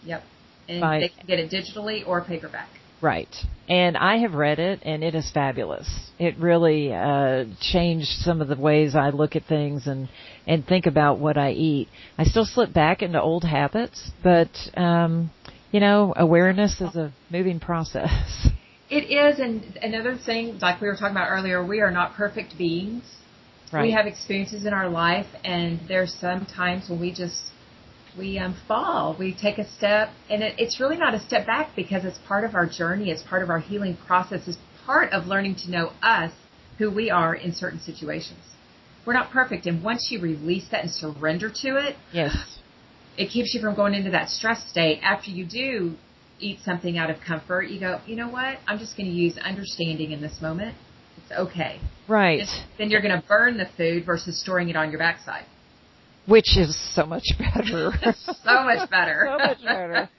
Yep, 0.03 0.23
and 0.67 0.81
By- 0.81 0.99
they 0.99 1.09
can 1.09 1.27
get 1.27 1.37
it 1.37 1.51
digitally 1.51 2.07
or 2.07 2.23
paperback. 2.23 2.69
Right. 3.01 3.33
And 3.69 3.97
I 3.97 4.17
have 4.17 4.33
read 4.33 4.59
it 4.59 4.79
and 4.83 5.03
it 5.03 5.13
is 5.13 5.29
fabulous. 5.31 5.87
It 6.19 6.37
really 6.37 6.93
uh 6.93 7.45
changed 7.61 8.07
some 8.21 8.41
of 8.41 8.47
the 8.47 8.55
ways 8.55 8.95
I 8.95 9.09
look 9.09 9.35
at 9.35 9.45
things 9.45 9.87
and 9.87 10.09
and 10.47 10.65
think 10.65 10.85
about 10.85 11.19
what 11.19 11.37
I 11.37 11.51
eat. 11.51 11.89
I 12.17 12.23
still 12.23 12.45
slip 12.45 12.73
back 12.73 13.01
into 13.01 13.21
old 13.21 13.43
habits, 13.43 14.11
but 14.23 14.49
um 14.75 15.31
you 15.71 15.79
know, 15.79 16.13
awareness 16.15 16.79
is 16.79 16.95
a 16.95 17.11
moving 17.29 17.59
process. 17.59 18.47
It 18.89 19.11
is 19.11 19.39
and 19.39 19.77
another 19.83 20.15
thing 20.17 20.59
like 20.59 20.79
we 20.79 20.87
were 20.87 20.95
talking 20.95 21.11
about 21.11 21.29
earlier, 21.29 21.63
we 21.63 21.81
are 21.81 21.91
not 21.91 22.15
perfect 22.15 22.57
beings. 22.57 23.03
Right. 23.71 23.83
We 23.83 23.91
have 23.91 24.07
experiences 24.07 24.65
in 24.65 24.73
our 24.73 24.89
life 24.89 25.27
and 25.43 25.81
there's 25.89 26.13
some 26.13 26.45
times 26.45 26.89
when 26.89 27.01
we 27.01 27.13
just 27.13 27.51
we 28.17 28.37
um, 28.39 28.55
fall, 28.67 29.15
we 29.17 29.33
take 29.33 29.57
a 29.57 29.69
step, 29.73 30.09
and 30.29 30.41
it, 30.41 30.55
it's 30.57 30.79
really 30.79 30.97
not 30.97 31.13
a 31.13 31.19
step 31.19 31.45
back 31.45 31.75
because 31.75 32.03
it's 32.05 32.17
part 32.27 32.43
of 32.43 32.55
our 32.55 32.65
journey, 32.65 33.11
it's 33.11 33.23
part 33.23 33.43
of 33.43 33.49
our 33.49 33.59
healing 33.59 33.97
process, 34.07 34.47
it's 34.47 34.57
part 34.85 35.11
of 35.13 35.27
learning 35.27 35.55
to 35.63 35.71
know 35.71 35.91
us, 36.01 36.31
who 36.77 36.91
we 36.91 37.09
are 37.09 37.33
in 37.33 37.53
certain 37.53 37.79
situations. 37.79 38.39
We're 39.05 39.13
not 39.13 39.31
perfect, 39.31 39.65
and 39.65 39.83
once 39.83 40.09
you 40.11 40.19
release 40.19 40.67
that 40.71 40.83
and 40.83 40.91
surrender 40.91 41.49
to 41.63 41.77
it, 41.77 41.95
yes, 42.11 42.59
it 43.17 43.29
keeps 43.29 43.53
you 43.53 43.61
from 43.61 43.75
going 43.75 43.93
into 43.93 44.11
that 44.11 44.29
stress 44.29 44.67
state. 44.69 44.99
After 45.01 45.31
you 45.31 45.45
do 45.45 45.95
eat 46.39 46.59
something 46.63 46.97
out 46.97 47.09
of 47.09 47.17
comfort, 47.25 47.63
you 47.63 47.79
go, 47.79 47.99
you 48.05 48.15
know 48.15 48.29
what? 48.29 48.57
I'm 48.67 48.77
just 48.77 48.95
going 48.95 49.09
to 49.09 49.15
use 49.15 49.37
understanding 49.37 50.11
in 50.11 50.21
this 50.21 50.39
moment. 50.41 50.75
It's 51.17 51.31
okay. 51.31 51.79
Right. 52.07 52.43
Then 52.77 52.91
you're 52.91 53.01
going 53.01 53.19
to 53.19 53.27
burn 53.27 53.57
the 53.57 53.67
food 53.75 54.05
versus 54.05 54.39
storing 54.39 54.69
it 54.69 54.75
on 54.75 54.91
your 54.91 54.99
backside 54.99 55.45
which 56.27 56.57
is 56.57 56.77
so 56.93 57.05
much 57.05 57.25
better. 57.39 57.91
so 58.43 58.63
much 58.63 58.89
better. 58.89 59.27
so 59.39 59.45
much 59.45 59.63
better. 59.63 60.09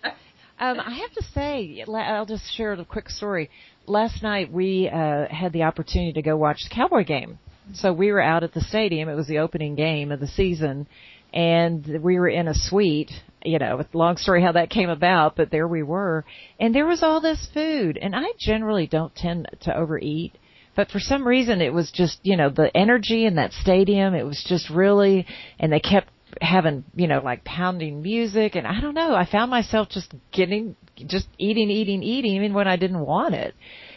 Um, 0.58 0.80
I 0.80 0.90
have 0.90 1.12
to 1.12 1.22
say, 1.34 1.84
I'll 1.86 2.26
just 2.26 2.52
share 2.56 2.72
a 2.72 2.84
quick 2.84 3.08
story. 3.08 3.50
Last 3.86 4.22
night 4.22 4.52
we 4.52 4.88
uh, 4.88 5.26
had 5.28 5.52
the 5.52 5.62
opportunity 5.62 6.14
to 6.14 6.22
go 6.22 6.36
watch 6.36 6.58
the 6.68 6.74
Cowboy 6.74 7.04
game. 7.04 7.38
So 7.74 7.92
we 7.92 8.10
were 8.12 8.22
out 8.22 8.42
at 8.42 8.54
the 8.54 8.62
stadium. 8.62 9.08
It 9.08 9.14
was 9.14 9.26
the 9.26 9.38
opening 9.38 9.74
game 9.74 10.10
of 10.10 10.20
the 10.20 10.26
season, 10.26 10.88
and 11.34 11.86
we 12.02 12.18
were 12.18 12.28
in 12.28 12.48
a 12.48 12.54
suite. 12.54 13.10
You 13.44 13.58
know, 13.58 13.84
long 13.92 14.16
story 14.16 14.42
how 14.42 14.52
that 14.52 14.70
came 14.70 14.88
about, 14.88 15.36
but 15.36 15.50
there 15.50 15.68
we 15.68 15.82
were, 15.82 16.24
and 16.58 16.74
there 16.74 16.86
was 16.86 17.02
all 17.02 17.20
this 17.20 17.46
food. 17.52 17.98
And 18.00 18.16
I 18.16 18.24
generally 18.38 18.86
don't 18.86 19.14
tend 19.14 19.48
to 19.60 19.76
overeat 19.76 20.36
but 20.78 20.92
for 20.92 21.00
some 21.00 21.26
reason 21.26 21.60
it 21.60 21.74
was 21.74 21.90
just, 21.90 22.20
you 22.22 22.36
know, 22.36 22.50
the 22.50 22.70
energy 22.72 23.24
in 23.26 23.34
that 23.34 23.52
stadium, 23.52 24.14
it 24.14 24.22
was 24.22 24.44
just 24.46 24.70
really, 24.70 25.26
and 25.58 25.72
they 25.72 25.80
kept 25.80 26.08
having, 26.40 26.84
you 26.94 27.08
know, 27.08 27.20
like 27.20 27.42
pounding 27.42 28.00
music 28.00 28.54
and 28.54 28.64
I 28.64 28.80
don't 28.80 28.94
know, 28.94 29.12
I 29.12 29.28
found 29.28 29.50
myself 29.50 29.88
just 29.88 30.14
getting, 30.32 30.76
just 30.94 31.26
eating, 31.36 31.68
eating, 31.68 32.04
eating 32.04 32.36
even 32.36 32.54
when 32.54 32.68
I 32.68 32.76
didn't 32.76 33.00
want 33.00 33.34
it. 33.34 33.56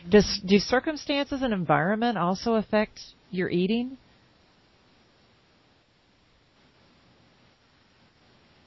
Does, 0.09 0.41
do 0.43 0.57
circumstances 0.57 1.43
and 1.43 1.53
environment 1.53 2.17
also 2.17 2.55
affect 2.55 2.99
your 3.29 3.47
eating? 3.47 3.99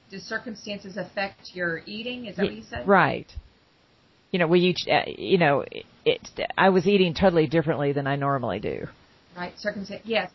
Do 0.09 0.19
circumstances 0.19 0.95
affect 0.95 1.53
your 1.53 1.81
eating? 1.85 2.27
Is 2.27 2.37
that 2.37 2.43
what 2.43 2.53
you 2.53 2.63
said? 2.63 2.87
Right 2.87 3.29
you 4.35 4.39
know, 4.39 4.47
we 4.47 4.59
each, 4.59 4.85
uh, 4.91 5.03
you 5.07 5.37
know, 5.37 5.63
it, 5.71 5.85
it, 6.03 6.29
I 6.57 6.67
was 6.67 6.87
eating 6.87 7.13
totally 7.13 7.47
differently 7.47 7.93
than 7.93 8.05
I 8.05 8.17
normally 8.17 8.59
do. 8.59 8.87
Right, 9.33 9.57
circumstance, 9.57 10.01
yes. 10.03 10.29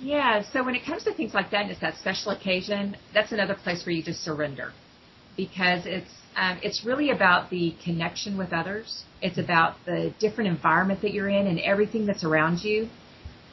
Yeah, 0.00 0.42
so 0.52 0.64
when 0.64 0.74
it 0.74 0.84
comes 0.84 1.04
to 1.04 1.14
things 1.14 1.34
like 1.34 1.52
that, 1.52 1.62
and 1.62 1.70
it's 1.70 1.80
that 1.82 1.94
special 1.98 2.32
occasion, 2.32 2.96
that's 3.14 3.30
another 3.30 3.54
place 3.54 3.86
where 3.86 3.92
you 3.92 4.02
just 4.02 4.24
surrender, 4.24 4.72
because 5.36 5.86
it's 5.86 6.10
um, 6.34 6.58
it's 6.64 6.84
really 6.84 7.10
about 7.10 7.48
the 7.50 7.76
connection 7.84 8.36
with 8.36 8.52
others. 8.52 9.04
It's 9.22 9.38
about 9.38 9.76
the 9.86 10.12
different 10.18 10.50
environment 10.50 11.02
that 11.02 11.12
you're 11.12 11.28
in 11.28 11.46
and 11.46 11.60
everything 11.60 12.06
that's 12.06 12.24
around 12.24 12.58
you. 12.64 12.88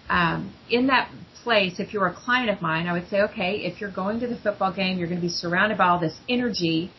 Um, 0.09 0.51
in 0.71 0.87
that 0.87 1.11
place, 1.43 1.79
if 1.79 1.93
you're 1.93 2.07
a 2.07 2.13
client 2.13 2.49
of 2.49 2.59
mine, 2.63 2.87
I 2.87 2.93
would 2.93 3.07
say, 3.07 3.21
okay, 3.21 3.57
if 3.57 3.81
you're 3.81 3.91
going 3.91 4.19
to 4.21 4.27
the 4.27 4.37
football 4.37 4.73
game, 4.73 4.97
you're 4.97 5.07
going 5.07 5.21
to 5.21 5.27
be 5.27 5.33
surrounded 5.33 5.77
by 5.77 5.89
all 5.89 5.99
this 5.99 6.17
energy 6.27 6.91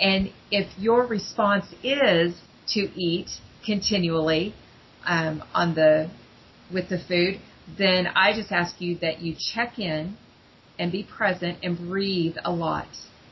and 0.00 0.30
if 0.50 0.66
your 0.78 1.06
response 1.06 1.66
is 1.82 2.34
to 2.68 2.80
eat 2.98 3.30
continually 3.64 4.54
um, 5.06 5.42
on 5.54 5.74
the 5.74 6.10
with 6.72 6.88
the 6.88 6.98
food, 6.98 7.40
then 7.78 8.06
I 8.06 8.32
just 8.34 8.50
ask 8.52 8.80
you 8.80 8.98
that 8.98 9.20
you 9.20 9.34
check 9.54 9.78
in 9.78 10.16
and 10.78 10.90
be 10.90 11.04
present 11.04 11.58
and 11.62 11.76
breathe 11.76 12.36
a 12.44 12.52
lot. 12.52 12.88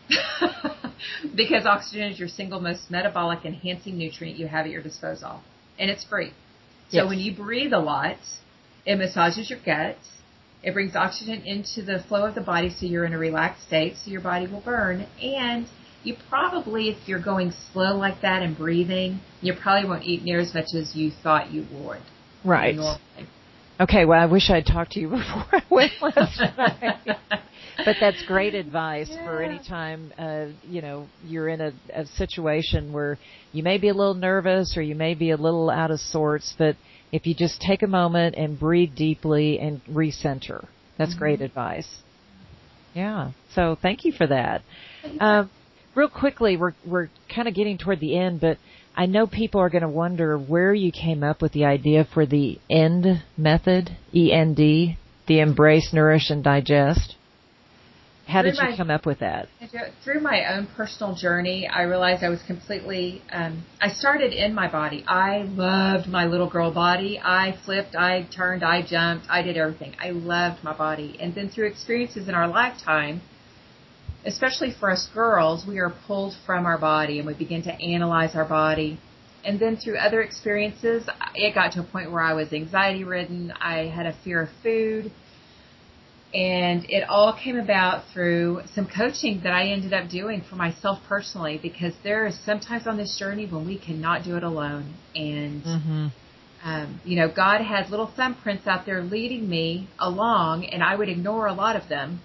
because 1.37 1.65
oxygen 1.67 2.13
is 2.13 2.19
your 2.19 2.29
single 2.29 2.61
most 2.61 2.91
metabolic 2.91 3.45
enhancing 3.45 3.97
nutrient 3.99 4.39
you 4.39 4.47
have 4.47 4.67
at 4.67 4.73
your 4.73 4.83
disposal. 4.83 5.41
And 5.79 5.91
it's 5.91 6.05
free. 6.05 6.33
So 6.91 6.99
yes. 6.99 7.09
when 7.09 7.19
you 7.19 7.35
breathe 7.35 7.73
a 7.73 7.79
lot, 7.79 8.19
it 8.85 8.97
massages 8.97 9.49
your 9.49 9.59
gut. 9.65 9.97
It 10.63 10.75
brings 10.75 10.95
oxygen 10.95 11.43
into 11.43 11.83
the 11.83 12.05
flow 12.07 12.27
of 12.27 12.35
the 12.35 12.41
body 12.41 12.71
so 12.71 12.87
you're 12.87 13.05
in 13.05 13.13
a 13.13 13.19
relaxed 13.19 13.67
state 13.67 13.97
so 13.97 14.11
your 14.11 14.21
body 14.21 14.47
will 14.47 14.61
burn. 14.61 15.07
And 15.21 15.67
you 16.05 16.17
probably, 16.29 16.89
if 16.89 17.09
you're 17.09 17.23
going 17.23 17.53
slow 17.73 17.97
like 17.97 18.23
that 18.23 18.43
and 18.43 18.57
breathing, 18.57 19.21
you 19.41 19.55
probably 19.55 19.89
won't 19.89 20.05
eat 20.05 20.23
near 20.23 20.41
as 20.41 20.55
much 20.55 20.75
as 20.75 20.95
you 20.95 21.11
thought 21.23 21.53
you 21.53 21.67
would. 21.73 22.03
Right. 22.45 22.77
Okay, 23.81 24.05
well, 24.05 24.21
I 24.21 24.27
wish 24.27 24.51
I'd 24.51 24.67
talked 24.67 24.93
to 24.93 25.01
you 25.01 25.09
before 25.11 25.47
I 25.53 25.63
went 25.71 25.93
last 26.01 26.41
night. 26.41 27.01
but 27.85 27.97
that's 28.01 28.23
great 28.27 28.55
advice 28.55 29.09
yeah. 29.11 29.25
for 29.25 29.43
any 29.43 29.61
time, 29.67 30.13
uh, 30.19 30.47
you 30.65 30.83
know, 30.83 31.07
you're 31.25 31.49
in 31.49 31.61
a, 31.61 31.73
a 31.95 32.07
situation 32.07 32.93
where 32.93 33.19
you 33.53 33.63
may 33.63 33.79
be 33.79 33.89
a 33.89 33.95
little 33.95 34.15
nervous 34.15 34.77
or 34.77 34.83
you 34.83 34.95
may 34.95 35.15
be 35.15 35.31
a 35.31 35.37
little 35.37 35.71
out 35.71 35.91
of 35.91 36.01
sorts, 36.01 36.55
but 36.59 36.77
if 37.13 37.27
you 37.27 37.35
just 37.35 37.61
take 37.61 37.83
a 37.83 37.87
moment 37.87 38.35
and 38.37 38.59
breathe 38.59 38.95
deeply 38.95 39.59
and 39.59 39.85
recenter, 39.87 40.67
that's 40.99 41.11
mm-hmm. 41.13 41.19
great 41.19 41.41
advice. 41.41 41.89
Yeah. 42.95 43.33
So 43.55 43.77
thank 43.81 44.05
you 44.05 44.13
for 44.13 44.27
that. 44.27 44.63
Um, 45.19 45.51
real 45.95 46.09
quickly, 46.09 46.57
we're 46.57 46.75
we're 46.85 47.09
kind 47.35 47.49
of 47.49 47.55
getting 47.55 47.79
toward 47.79 48.01
the 48.01 48.19
end, 48.19 48.41
but 48.41 48.59
I 48.97 49.07
know 49.07 49.27
people 49.27 49.61
are 49.61 49.71
going 49.71 49.83
to 49.83 49.89
wonder 49.89 50.39
where 50.39 50.75
you 50.75 50.93
came 50.93 51.23
up 51.23 51.41
with 51.41 51.53
the 51.53 51.65
idea 51.65 52.07
for 52.13 52.27
the 52.27 52.59
END 52.71 53.23
method, 53.37 53.97
E 54.15 54.33
N 54.33 54.55
D, 54.55 54.99
the 55.27 55.41
embrace, 55.41 55.93
nourish, 55.93 56.31
and 56.31 56.45
digest. 56.45 57.17
How 58.27 58.41
through 58.41 58.53
did 58.53 58.59
you 58.59 58.71
my, 58.71 58.77
come 58.77 58.91
up 58.91 59.05
with 59.05 59.19
that? 59.19 59.49
Through 60.05 60.21
my 60.21 60.55
own 60.55 60.69
personal 60.77 61.15
journey, 61.15 61.67
I 61.67 61.83
realized 61.83 62.23
I 62.23 62.29
was 62.29 62.41
completely. 62.47 63.21
Um, 63.31 63.65
I 63.81 63.89
started 63.89 64.33
in 64.33 64.55
my 64.55 64.71
body. 64.71 65.05
I 65.09 65.43
loved 65.43 66.09
my 66.09 66.27
little 66.27 66.49
girl 66.49 66.73
body. 66.73 67.19
I 67.19 67.59
flipped, 67.65 67.97
I 67.97 68.29
turned, 68.35 68.63
I 68.63 68.83
jumped, 68.83 69.27
I 69.29 69.43
did 69.43 69.57
everything. 69.57 69.97
I 69.99 70.11
loved 70.11 70.63
my 70.63 70.77
body, 70.77 71.17
and 71.21 71.35
then 71.35 71.49
through 71.49 71.67
experiences 71.67 72.29
in 72.29 72.35
our 72.35 72.47
lifetime 72.47 73.23
especially 74.25 74.73
for 74.79 74.91
us 74.91 75.09
girls, 75.13 75.67
we 75.67 75.79
are 75.79 75.93
pulled 76.07 76.35
from 76.47 76.67
our 76.67 76.79
body 76.79 77.19
and 77.19 77.27
we 77.27 77.35
begin 77.35 77.63
to 77.63 77.73
analyze 77.73 78.35
our 78.35 78.45
body. 78.45 78.99
And 79.45 79.59
then 79.59 79.77
through 79.77 79.99
other 79.99 80.23
experiences, 80.23 81.09
it 81.35 81.55
got 81.55 81.73
to 81.73 81.81
a 81.81 81.85
point 81.85 82.13
where 82.13 82.23
I 82.23 82.33
was 82.35 82.53
anxiety 82.53 83.03
ridden. 83.03 83.53
I 83.61 83.87
had 83.87 84.07
a 84.07 84.17
fear 84.23 84.43
of 84.43 84.49
food. 84.63 85.11
And 86.33 86.87
it 86.89 87.03
all 87.09 87.37
came 87.37 87.59
about 87.59 88.05
through 88.13 88.63
some 88.75 88.87
coaching 88.87 89.41
that 89.43 89.53
I 89.53 89.67
ended 89.67 89.93
up 89.93 90.09
doing 90.09 90.43
for 90.49 90.57
myself 90.57 91.01
personally 91.07 91.59
because 91.61 91.93
there 92.05 92.27
is 92.27 92.39
sometimes 92.47 92.87
on 92.87 92.97
this 92.97 93.19
journey 93.19 93.47
when 93.47 93.67
we 93.67 93.79
cannot 93.79 94.25
do 94.25 94.37
it 94.37 94.43
alone. 94.43 94.95
And, 95.15 95.63
mm-hmm. 95.63 96.07
um, 96.65 97.01
you 97.05 97.17
know, 97.17 97.29
God 97.29 97.61
has 97.61 97.91
little 97.91 98.11
thumbprints 98.17 98.67
out 98.67 98.87
there 98.87 99.03
leading 99.03 99.47
me 99.47 99.91
along 99.99 100.65
and 100.65 100.83
I 100.83 100.95
would 100.95 101.11
ignore 101.11 101.49
a 101.49 101.53
lot 101.53 101.77
of 101.77 101.89
them 101.91 102.21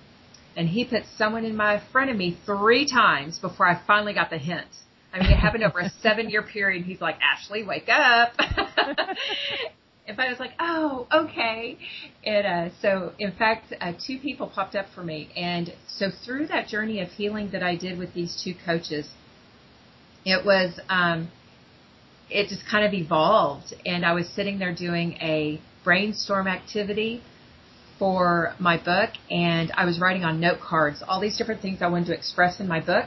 and 0.58 0.68
he 0.68 0.84
put 0.84 1.04
someone 1.18 1.46
in 1.46 1.56
my 1.56 1.82
front 1.92 2.10
of 2.10 2.18
me 2.18 2.36
three 2.46 2.88
times 2.90 3.38
before 3.38 3.68
I 3.68 3.80
finally 3.86 4.14
got 4.14 4.32
the 4.32 4.40
hint. 4.40 4.66
I 5.14 5.20
mean, 5.20 5.32
it 5.32 5.38
happened 5.38 5.64
over 5.64 5.80
a 5.80 5.90
seven 6.02 6.30
year 6.32 6.42
period. 6.42 6.84
He's 6.84 7.00
like, 7.00 7.18
Ashly, 7.22 7.66
wake 7.66 7.88
up. 7.88 8.34
if 10.08 10.18
I 10.18 10.30
was 10.30 10.40
like, 10.40 10.54
oh, 10.60 11.08
okay. 11.14 11.78
And 12.26 12.48
uh, 12.48 12.76
so, 12.82 13.14
in 13.20 13.34
fact, 13.34 13.72
uh, 13.80 13.94
two 14.06 14.18
people 14.18 14.48
popped 14.48 14.76
up 14.76 14.88
for 14.96 15.04
me. 15.04 15.30
And 15.36 15.74
so, 15.88 16.08
through 16.26 16.48
that 16.48 16.68
journey 16.68 17.02
of 17.02 17.10
healing 17.10 17.52
that 17.52 17.62
I 17.62 17.76
did 17.76 18.00
with 18.00 18.16
these 18.16 18.42
two 18.44 18.56
coaches, 18.66 19.08
it 20.26 20.44
was, 20.44 20.80
um, 20.90 21.30
it 22.32 22.50
just 22.50 22.64
kind 22.70 22.84
of 22.84 22.94
evolved. 22.94 23.76
And 23.86 24.04
I 24.04 24.14
was 24.14 24.28
sitting 24.30 24.58
there 24.58 24.74
doing 24.74 25.14
a 25.22 25.62
brainstorm 25.84 26.48
activity 26.48 27.22
for 28.00 28.54
my 28.60 28.78
book 28.78 29.12
and 29.30 29.72
I 29.76 29.86
was 29.86 30.00
writing 30.00 30.24
on 30.24 30.40
note 30.40 30.60
cards 30.60 31.04
all 31.08 31.20
these 31.20 31.38
different 31.38 31.62
things 31.62 31.82
I 31.82 31.88
wanted 31.88 32.08
to 32.08 32.14
express 32.14 32.60
in 32.60 32.68
my 32.68 32.80
book. 32.80 33.06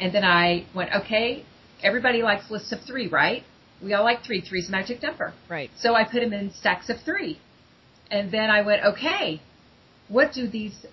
And 0.00 0.14
then 0.14 0.24
I 0.24 0.66
went, 0.74 0.90
okay, 0.94 1.44
everybody 1.82 2.22
likes 2.22 2.50
lists 2.50 2.72
of 2.72 2.80
three, 2.86 3.08
right? 3.08 3.42
We 3.82 3.94
all 3.94 4.04
like 4.04 4.24
three. 4.24 4.40
Three's 4.40 4.68
a 4.68 4.72
magic 4.72 5.02
number. 5.02 5.34
Right. 5.48 5.70
So 5.78 5.94
I 5.94 6.04
put 6.04 6.20
them 6.20 6.32
in 6.32 6.52
stacks 6.52 6.88
of 6.88 6.96
three. 7.04 7.38
And 8.10 8.30
then 8.32 8.50
I 8.50 8.62
went, 8.62 8.84
okay, 8.84 9.40
what 10.08 10.32
do 10.32 10.48
these 10.48 10.86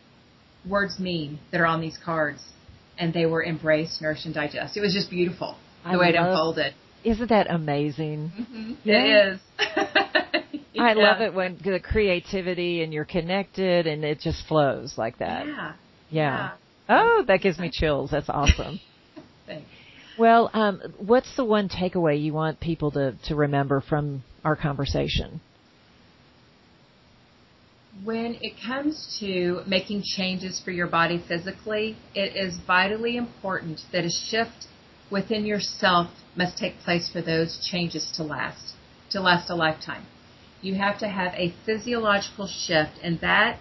words 0.68 1.00
mean 1.00 1.40
that 1.52 1.62
are 1.62 1.66
on 1.66 1.82
these 1.82 1.98
cards? 2.04 2.42
and 2.98 3.14
they 3.14 3.26
were 3.26 3.44
embrace, 3.44 4.00
nourish, 4.02 4.26
and 4.26 4.34
digest. 4.34 4.78
It 4.78 4.82
was 4.82 4.94
just 4.94 5.10
beautiful 5.10 5.58
the 5.84 5.90
I 5.92 5.98
way 5.98 6.10
it 6.10 6.16
unfolded. 6.16 6.74
Isn't 7.04 7.30
that 7.30 7.48
amazing? 7.50 8.30
hmm 8.30 8.74
Yeah. 8.84 8.96
It 8.96 9.34
is. 9.34 9.40
I 10.80 10.94
love 10.94 11.22
it 11.22 11.34
when 11.34 11.58
the 11.64 11.80
creativity 11.80 12.84
and 12.84 12.94
you're 12.94 13.06
connected 13.06 13.88
and 13.88 14.04
it 14.04 14.20
just 14.20 14.46
flows 14.48 14.98
like 14.98 15.20
that. 15.20 15.48
Yeah. 15.48 15.74
Yeah. 16.10 16.50
Oh, 16.88 17.24
that 17.28 17.42
gives 17.42 17.58
me 17.58 17.72
chills. 17.72 18.12
That's 18.12 18.30
awesome. 18.30 18.80
Thanks. 19.48 19.66
Well, 20.18 20.50
um, 20.54 20.82
what's 20.98 21.36
the 21.36 21.44
one 21.44 21.68
takeaway 21.68 22.22
you 22.22 22.34
want 22.34 22.60
people 22.60 22.92
to, 22.92 23.16
to 23.26 23.36
remember 23.36 23.82
from 23.82 24.24
our 24.44 24.56
conversation? 24.56 25.42
When 28.04 28.38
it 28.42 28.54
comes 28.66 29.18
to 29.20 29.62
making 29.68 30.04
changes 30.04 30.62
for 30.64 30.72
your 30.72 30.88
body 30.88 31.24
physically, 31.28 31.98
it 32.14 32.36
is 32.36 32.58
vitally 32.68 33.18
important 33.18 33.82
that 33.92 34.06
a 34.06 34.10
shift 34.10 34.68
within 35.10 35.46
yourself 35.46 36.10
must 36.36 36.58
take 36.58 36.78
place 36.80 37.10
for 37.12 37.22
those 37.22 37.66
changes 37.72 38.12
to 38.16 38.24
last, 38.24 38.74
to 39.12 39.22
last 39.22 39.50
a 39.50 39.56
lifetime. 39.56 40.06
You 40.66 40.74
have 40.74 40.98
to 40.98 41.08
have 41.08 41.32
a 41.36 41.54
physiological 41.64 42.48
shift, 42.48 42.94
and 43.04 43.20
that 43.20 43.60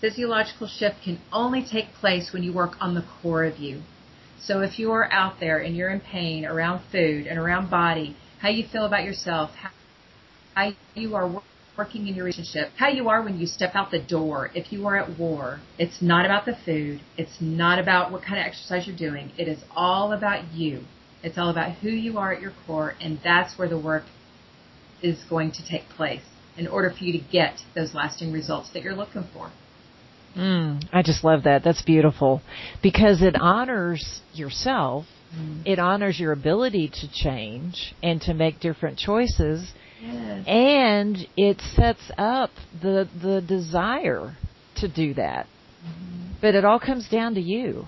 physiological 0.00 0.68
shift 0.68 1.02
can 1.04 1.20
only 1.30 1.62
take 1.62 1.92
place 1.92 2.32
when 2.32 2.42
you 2.42 2.50
work 2.50 2.80
on 2.80 2.94
the 2.94 3.04
core 3.20 3.44
of 3.44 3.58
you. 3.58 3.82
So 4.40 4.62
if 4.62 4.78
you 4.78 4.90
are 4.90 5.12
out 5.12 5.38
there 5.38 5.58
and 5.58 5.76
you're 5.76 5.90
in 5.90 6.00
pain 6.00 6.46
around 6.46 6.80
food 6.90 7.26
and 7.26 7.38
around 7.38 7.68
body, 7.68 8.16
how 8.40 8.48
you 8.48 8.66
feel 8.66 8.86
about 8.86 9.04
yourself, 9.04 9.50
how 10.54 10.72
you 10.94 11.14
are 11.14 11.42
working 11.76 12.08
in 12.08 12.14
your 12.14 12.24
relationship, 12.24 12.70
how 12.78 12.88
you 12.88 13.10
are 13.10 13.22
when 13.22 13.38
you 13.38 13.46
step 13.46 13.74
out 13.74 13.90
the 13.90 14.00
door, 14.02 14.50
if 14.54 14.72
you 14.72 14.86
are 14.86 14.96
at 14.96 15.18
war, 15.18 15.60
it's 15.78 16.00
not 16.00 16.24
about 16.24 16.46
the 16.46 16.56
food, 16.64 17.02
it's 17.18 17.38
not 17.38 17.78
about 17.78 18.10
what 18.10 18.22
kind 18.22 18.40
of 18.40 18.46
exercise 18.46 18.86
you're 18.86 18.96
doing. 18.96 19.30
It 19.36 19.46
is 19.46 19.62
all 19.76 20.14
about 20.14 20.54
you. 20.54 20.84
It's 21.22 21.36
all 21.36 21.50
about 21.50 21.72
who 21.82 21.90
you 21.90 22.16
are 22.16 22.32
at 22.32 22.40
your 22.40 22.54
core, 22.66 22.94
and 22.98 23.20
that's 23.22 23.58
where 23.58 23.68
the 23.68 23.78
work 23.78 24.04
is 25.02 25.22
going 25.28 25.50
to 25.50 25.66
take 25.66 25.86
place 25.90 26.29
in 26.56 26.66
order 26.66 26.90
for 26.90 27.04
you 27.04 27.12
to 27.18 27.24
get 27.30 27.54
those 27.74 27.94
lasting 27.94 28.32
results 28.32 28.70
that 28.74 28.82
you're 28.82 28.94
looking 28.94 29.24
for. 29.32 29.50
Mm, 30.36 30.84
I 30.92 31.02
just 31.02 31.24
love 31.24 31.42
that. 31.44 31.64
That's 31.64 31.82
beautiful 31.82 32.40
because 32.82 33.22
it 33.22 33.34
honors 33.40 34.20
yourself. 34.32 35.06
It 35.64 35.78
honors 35.78 36.18
your 36.18 36.32
ability 36.32 36.90
to 36.92 37.08
change 37.12 37.94
and 38.02 38.20
to 38.22 38.34
make 38.34 38.58
different 38.58 38.98
choices 38.98 39.72
Yes. 40.02 40.44
and 40.46 41.18
it 41.36 41.60
sets 41.76 42.10
up 42.16 42.50
the 42.80 43.06
the 43.20 43.42
desire 43.46 44.36
to 44.76 44.88
do 44.88 45.14
that. 45.14 45.46
But 46.40 46.54
it 46.54 46.64
all 46.64 46.80
comes 46.80 47.08
down 47.08 47.34
to 47.34 47.40
you. 47.40 47.86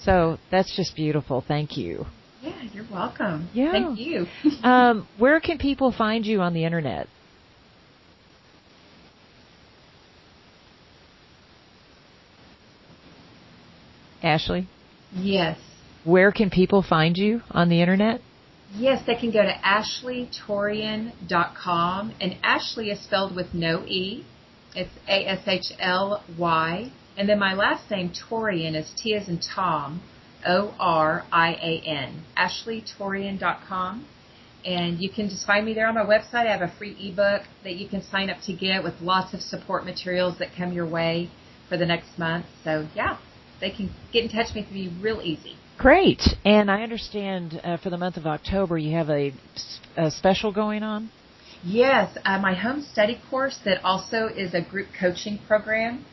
So 0.00 0.38
that's 0.50 0.74
just 0.74 0.96
beautiful. 0.96 1.44
Thank 1.46 1.76
you. 1.76 2.06
Yeah, 2.42 2.62
you're 2.72 2.86
welcome. 2.90 3.48
Yeah. 3.52 3.72
Thank 3.72 3.98
you. 3.98 4.26
Um, 4.62 5.06
where 5.18 5.40
can 5.40 5.58
people 5.58 5.92
find 5.92 6.24
you 6.24 6.40
on 6.40 6.54
the 6.54 6.64
internet? 6.64 7.08
Ashly, 14.24 14.66
yes. 15.12 15.58
where 16.04 16.32
can 16.32 16.50
people 16.50 16.82
find 16.82 17.16
you 17.16 17.42
on 17.50 17.68
the 17.68 17.80
internet? 17.80 18.20
Yes, 18.74 19.04
they 19.06 19.14
can 19.14 19.30
go 19.30 19.42
to 19.42 19.52
ashlytorian.com, 19.52 22.14
and 22.20 22.36
Ashly 22.42 22.90
is 22.90 22.98
spelled 23.04 23.36
with 23.36 23.54
no 23.54 23.84
E. 23.86 24.24
It's 24.74 24.90
A 25.06 25.26
S 25.26 25.46
H 25.46 25.72
L 25.78 26.24
Y. 26.36 26.90
And 27.16 27.28
then 27.28 27.38
my 27.38 27.54
last 27.54 27.88
name, 27.90 28.10
Torian, 28.10 28.74
is 28.74 28.90
T 29.00 29.14
as 29.14 29.28
in 29.28 29.38
Tom, 29.38 30.02
O 30.44 30.74
R 30.80 31.24
I 31.30 31.52
A 31.52 31.80
N. 31.86 32.24
AshlyTorian.com. 32.36 34.06
And 34.64 34.98
you 34.98 35.10
can 35.10 35.28
just 35.28 35.46
find 35.46 35.64
me 35.64 35.74
there 35.74 35.86
on 35.86 35.94
my 35.94 36.04
website. 36.04 36.46
I 36.46 36.56
have 36.56 36.62
a 36.62 36.72
free 36.76 36.96
ebook 36.98 37.42
that 37.62 37.76
you 37.76 37.86
can 37.86 38.02
sign 38.02 38.30
up 38.30 38.38
to 38.46 38.52
get 38.54 38.82
with 38.82 39.00
lots 39.00 39.32
of 39.34 39.40
support 39.40 39.84
materials 39.84 40.38
that 40.38 40.48
come 40.56 40.72
your 40.72 40.88
way 40.88 41.30
for 41.68 41.76
the 41.76 41.86
next 41.86 42.18
month. 42.18 42.46
So, 42.64 42.88
yeah, 42.96 43.18
they 43.60 43.70
can 43.70 43.90
get 44.12 44.24
in 44.24 44.30
touch 44.30 44.54
with 44.54 44.70
me 44.70 44.92
real 45.00 45.20
easy. 45.22 45.56
Great. 45.78 46.22
And 46.44 46.70
I 46.70 46.82
understand 46.82 47.60
uh, 47.64 47.76
for 47.78 47.90
the 47.90 47.98
month 47.98 48.16
of 48.16 48.26
October 48.26 48.78
you 48.78 48.94
have 48.96 49.10
a, 49.10 49.32
a 49.96 50.10
special 50.10 50.52
going 50.52 50.82
on. 50.82 51.10
Yes, 51.64 52.16
uh, 52.24 52.38
my 52.38 52.54
home 52.54 52.82
study 52.82 53.18
course 53.30 53.58
that 53.64 53.82
also 53.82 54.26
is 54.26 54.52
a 54.54 54.60
group 54.60 54.88
coaching 54.98 55.38
program. 55.46 56.04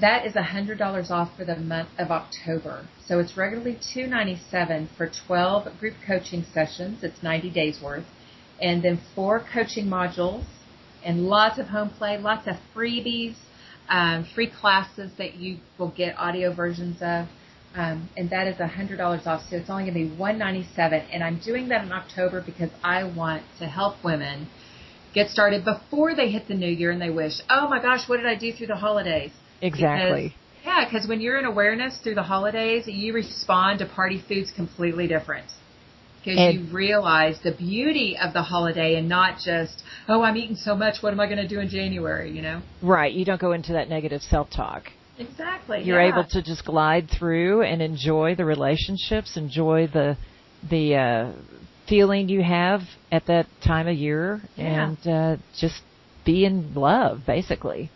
That 0.00 0.24
is 0.24 0.32
$100 0.34 1.10
off 1.10 1.36
for 1.36 1.44
the 1.44 1.56
month 1.56 1.90
of 1.98 2.10
October. 2.10 2.86
So 3.04 3.18
it's 3.18 3.36
regularly 3.36 3.78
297 3.92 4.88
for 4.96 5.10
12 5.26 5.78
group 5.78 5.94
coaching 6.06 6.44
sessions. 6.54 7.02
It's 7.02 7.22
90 7.22 7.50
days 7.50 7.80
worth. 7.82 8.06
And 8.60 8.82
then 8.82 9.00
four 9.14 9.44
coaching 9.52 9.86
modules 9.86 10.44
and 11.04 11.26
lots 11.26 11.58
of 11.58 11.66
home 11.66 11.90
play, 11.90 12.16
lots 12.18 12.46
of 12.46 12.56
freebies, 12.74 13.34
um, 13.90 14.24
free 14.34 14.48
classes 14.48 15.10
that 15.18 15.34
you 15.34 15.58
will 15.78 15.90
get 15.90 16.16
audio 16.16 16.54
versions 16.54 16.96
of. 17.02 17.26
Um, 17.74 18.08
and 18.16 18.30
that 18.30 18.46
is 18.48 18.56
$100 18.56 19.26
off. 19.26 19.42
So 19.48 19.56
it's 19.56 19.70
only 19.70 19.84
going 19.84 19.94
to 19.94 20.14
be 20.14 20.18
197. 20.18 21.00
And 21.12 21.22
I'm 21.22 21.38
doing 21.38 21.68
that 21.68 21.84
in 21.84 21.92
October 21.92 22.42
because 22.44 22.70
I 22.82 23.04
want 23.04 23.42
to 23.58 23.66
help 23.66 24.02
women 24.02 24.48
get 25.14 25.28
started 25.28 25.64
before 25.64 26.14
they 26.14 26.30
hit 26.30 26.48
the 26.48 26.54
new 26.54 26.70
year 26.70 26.90
and 26.90 27.00
they 27.00 27.10
wish, 27.10 27.34
oh 27.48 27.68
my 27.68 27.80
gosh, 27.80 28.08
what 28.08 28.16
did 28.18 28.26
I 28.26 28.36
do 28.36 28.52
through 28.52 28.68
the 28.68 28.76
holidays? 28.76 29.32
Exactly. 29.60 30.34
Because, 30.62 30.64
yeah, 30.64 30.84
because 30.84 31.08
when 31.08 31.20
you're 31.20 31.38
in 31.38 31.44
awareness 31.44 31.98
through 31.98 32.14
the 32.14 32.22
holidays, 32.22 32.84
you 32.86 33.12
respond 33.12 33.80
to 33.80 33.86
party 33.86 34.22
foods 34.26 34.50
completely 34.54 35.06
different. 35.06 35.46
Because 36.24 36.54
you 36.54 36.66
realize 36.72 37.38
the 37.42 37.52
beauty 37.52 38.16
of 38.22 38.34
the 38.34 38.42
holiday 38.42 38.96
and 38.96 39.08
not 39.08 39.38
just, 39.42 39.82
oh, 40.06 40.22
I'm 40.22 40.36
eating 40.36 40.56
so 40.56 40.76
much, 40.76 41.02
what 41.02 41.12
am 41.12 41.20
I 41.20 41.26
going 41.26 41.38
to 41.38 41.48
do 41.48 41.60
in 41.60 41.68
January, 41.68 42.30
you 42.30 42.42
know? 42.42 42.60
Right. 42.82 43.12
You 43.12 43.24
don't 43.24 43.40
go 43.40 43.52
into 43.52 43.72
that 43.72 43.88
negative 43.88 44.20
self-talk. 44.22 44.84
Exactly. 45.18 45.82
You're 45.82 46.02
yeah. 46.02 46.12
able 46.12 46.24
to 46.30 46.42
just 46.42 46.64
glide 46.64 47.08
through 47.10 47.62
and 47.62 47.80
enjoy 47.82 48.34
the 48.34 48.44
relationships, 48.44 49.36
enjoy 49.36 49.86
the 49.86 50.16
the 50.68 50.94
uh, 50.94 51.32
feeling 51.88 52.28
you 52.28 52.42
have 52.42 52.82
at 53.10 53.26
that 53.26 53.46
time 53.64 53.88
of 53.88 53.96
year, 53.96 54.42
Yeah. 54.56 54.88
and 54.88 55.06
uh, 55.06 55.42
just 55.58 55.82
be 56.24 56.44
in 56.44 56.74
love, 56.74 57.20
basically. 57.26 57.90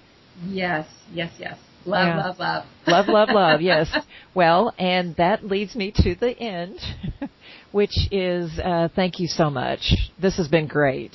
Yes, 0.46 0.86
yes, 1.12 1.32
yes. 1.38 1.58
Love, 1.86 2.06
Yeah. 2.06 2.16
love, 2.26 2.38
love. 2.38 2.64
Love, 2.86 3.08
love, 3.08 3.28
love. 3.30 3.60
Yes. 3.64 3.94
Well, 4.34 4.72
and 4.78 5.14
that 5.16 5.44
leads 5.44 5.74
me 5.76 5.92
to 5.96 6.14
the 6.14 6.30
end, 6.38 6.78
which 7.72 7.96
is 8.10 8.58
uh, 8.58 8.88
thank 8.94 9.20
you 9.20 9.26
so 9.28 9.50
much. 9.50 9.94
This 10.20 10.36
has 10.36 10.48
been 10.48 10.66
great, 10.66 11.12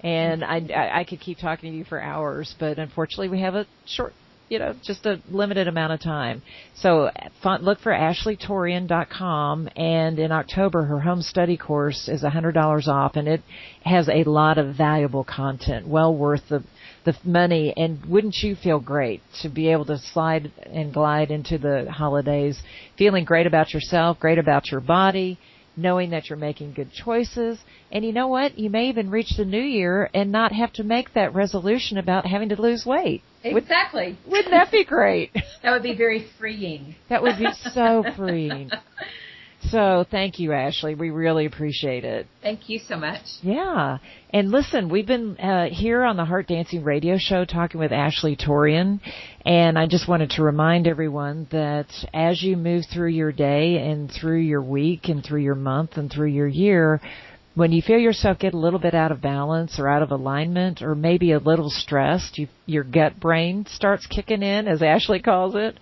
and 0.00 0.44
I, 0.44 0.90
I 1.00 1.04
could 1.04 1.20
keep 1.20 1.38
talking 1.38 1.72
to 1.72 1.78
you 1.78 1.84
for 1.84 2.00
hours, 2.00 2.54
but 2.58 2.78
unfortunately 2.78 3.28
we 3.28 3.40
have 3.40 3.54
a 3.54 3.66
short. 3.86 4.12
You 4.48 4.60
know, 4.60 4.76
just 4.84 5.04
a 5.06 5.20
limited 5.28 5.66
amount 5.66 5.92
of 5.92 6.00
time. 6.00 6.40
So 6.76 7.10
look 7.62 7.80
for 7.80 7.90
ashlytorian.com 7.90 9.68
and 9.74 10.18
in 10.20 10.30
October 10.30 10.84
her 10.84 11.00
home 11.00 11.20
study 11.22 11.56
course 11.56 12.08
is 12.08 12.22
$100 12.22 12.86
off 12.86 13.16
and 13.16 13.26
it 13.26 13.42
has 13.84 14.08
a 14.08 14.22
lot 14.22 14.58
of 14.58 14.76
valuable 14.76 15.24
content, 15.24 15.88
well 15.88 16.14
worth 16.16 16.42
the 16.48 16.62
the 17.06 17.16
money 17.24 17.72
and 17.76 18.04
wouldn't 18.04 18.36
you 18.42 18.54
feel 18.54 18.80
great 18.80 19.22
to 19.40 19.48
be 19.48 19.68
able 19.68 19.86
to 19.86 19.96
slide 19.96 20.52
and 20.64 20.92
glide 20.92 21.30
into 21.30 21.56
the 21.56 21.90
holidays 21.90 22.60
feeling 22.98 23.24
great 23.24 23.46
about 23.46 23.72
yourself, 23.72 24.18
great 24.20 24.38
about 24.38 24.70
your 24.70 24.80
body, 24.80 25.38
knowing 25.76 26.10
that 26.10 26.28
you're 26.28 26.38
making 26.38 26.72
good 26.72 26.90
choices. 26.92 27.58
And 27.92 28.04
you 28.04 28.12
know 28.12 28.28
what? 28.28 28.58
You 28.58 28.70
may 28.70 28.88
even 28.88 29.10
reach 29.10 29.36
the 29.36 29.44
new 29.44 29.62
year 29.62 30.10
and 30.12 30.32
not 30.32 30.52
have 30.52 30.72
to 30.74 30.82
make 30.82 31.14
that 31.14 31.34
resolution 31.34 31.96
about 31.96 32.26
having 32.26 32.48
to 32.50 32.60
lose 32.60 32.84
weight. 32.84 33.22
Exactly. 33.44 34.18
Wouldn't 34.26 34.50
that 34.50 34.70
be 34.70 34.84
great? 34.84 35.30
That 35.62 35.72
would 35.72 35.82
be 35.82 35.96
very 35.96 36.28
freeing. 36.38 36.94
That 37.08 37.22
would 37.22 37.38
be 37.38 37.48
so 37.72 38.04
freeing. 38.16 38.70
So 39.70 40.04
thank 40.10 40.38
you, 40.38 40.50
Ashly. 40.50 40.96
We 40.96 41.10
really 41.10 41.46
appreciate 41.46 42.04
it. 42.04 42.26
Thank 42.42 42.68
you 42.68 42.78
so 42.78 42.96
much. 42.96 43.22
Yeah. 43.42 43.98
And 44.30 44.50
listen, 44.50 44.88
we've 44.88 45.06
been 45.06 45.36
uh, 45.38 45.68
here 45.70 46.02
on 46.02 46.16
the 46.16 46.24
Heart 46.24 46.48
Dancing 46.48 46.84
radio 46.84 47.16
show 47.18 47.44
talking 47.44 47.80
with 47.80 47.90
Ashly 47.90 48.36
Torian. 48.36 49.00
And 49.44 49.78
I 49.78 49.86
just 49.86 50.08
wanted 50.08 50.30
to 50.30 50.42
remind 50.42 50.86
everyone 50.86 51.48
that 51.50 51.86
as 52.14 52.42
you 52.42 52.56
move 52.56 52.84
through 52.92 53.10
your 53.10 53.32
day 53.32 53.78
and 53.78 54.10
through 54.10 54.40
your 54.40 54.62
week 54.62 55.08
and 55.08 55.24
through 55.24 55.42
your 55.42 55.54
month 55.54 55.92
and 55.96 56.10
through 56.10 56.28
your 56.28 56.48
year, 56.48 57.00
when 57.56 57.72
you 57.72 57.80
feel 57.80 57.98
yourself 57.98 58.38
get 58.38 58.52
a 58.52 58.58
little 58.58 58.78
bit 58.78 58.94
out 58.94 59.10
of 59.10 59.22
balance 59.22 59.78
or 59.78 59.88
out 59.88 60.02
of 60.02 60.10
alignment 60.10 60.82
or 60.82 60.94
maybe 60.94 61.32
a 61.32 61.38
little 61.38 61.70
stressed, 61.70 62.36
you, 62.36 62.48
your 62.66 62.84
gut 62.84 63.18
brain 63.18 63.64
starts 63.66 64.06
kicking 64.06 64.42
in, 64.42 64.68
as 64.68 64.82
Ashly 64.82 65.24
calls 65.24 65.54
it. 65.54 65.78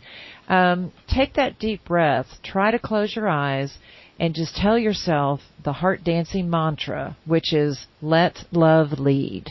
Um, 0.49 0.93
take 1.09 1.35
that 1.35 1.59
deep 1.59 1.85
breath. 1.85 2.27
Try 2.43 2.71
to 2.71 2.79
close 2.79 3.15
your 3.17 3.29
eyes 3.29 3.79
and 4.19 4.35
just 4.35 4.55
tell 4.57 4.79
yourself 4.79 5.41
the 5.65 5.73
heart 5.73 6.05
dancing 6.05 6.49
mantra, 6.49 7.17
which 7.25 7.53
is 7.53 7.87
let 8.01 8.45
love 8.53 8.99
lead. 8.99 9.51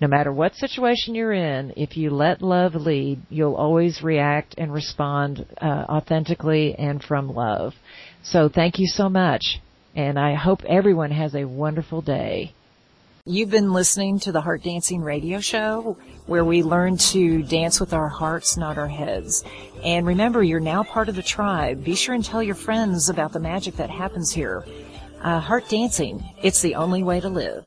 No 0.00 0.08
matter 0.08 0.32
what 0.32 0.56
situation 0.56 1.14
you're 1.14 1.32
in, 1.32 1.72
if 1.76 1.96
you 1.96 2.10
let 2.10 2.42
love 2.42 2.74
lead, 2.74 3.22
you'll 3.30 3.54
always 3.54 4.02
react 4.02 4.54
and 4.58 4.72
respond 4.72 5.46
uh, 5.60 5.84
authentically 5.88 6.74
and 6.74 7.02
from 7.02 7.32
love. 7.32 7.74
So 8.22 8.48
thank 8.48 8.80
you 8.80 8.88
so 8.88 9.08
much, 9.08 9.60
and 9.94 10.18
I 10.18 10.34
hope 10.34 10.64
everyone 10.64 11.12
has 11.12 11.36
a 11.36 11.44
wonderful 11.44 12.02
day. 12.02 12.52
You've 13.24 13.50
been 13.50 13.72
listening 13.72 14.18
to 14.20 14.32
the 14.32 14.40
Heart 14.40 14.64
Dancing 14.64 15.00
Radio 15.00 15.38
Show, 15.38 15.96
where 16.26 16.44
we 16.44 16.64
learn 16.64 16.96
to 16.96 17.44
dance 17.44 17.78
with 17.78 17.92
our 17.92 18.08
hearts, 18.08 18.56
not 18.56 18.78
our 18.78 18.88
heads. 18.88 19.44
And 19.84 20.04
remember, 20.04 20.42
you're 20.42 20.58
now 20.58 20.82
part 20.82 21.08
of 21.08 21.14
the 21.14 21.22
tribe. 21.22 21.84
Be 21.84 21.94
sure 21.94 22.16
and 22.16 22.24
tell 22.24 22.42
your 22.42 22.56
friends 22.56 23.08
about 23.08 23.32
the 23.32 23.38
magic 23.38 23.76
that 23.76 23.90
happens 23.90 24.32
here. 24.32 24.64
Uh, 25.20 25.38
heart 25.38 25.68
dancing, 25.68 26.20
it's 26.42 26.62
the 26.62 26.74
only 26.74 27.04
way 27.04 27.20
to 27.20 27.28
live. 27.28 27.64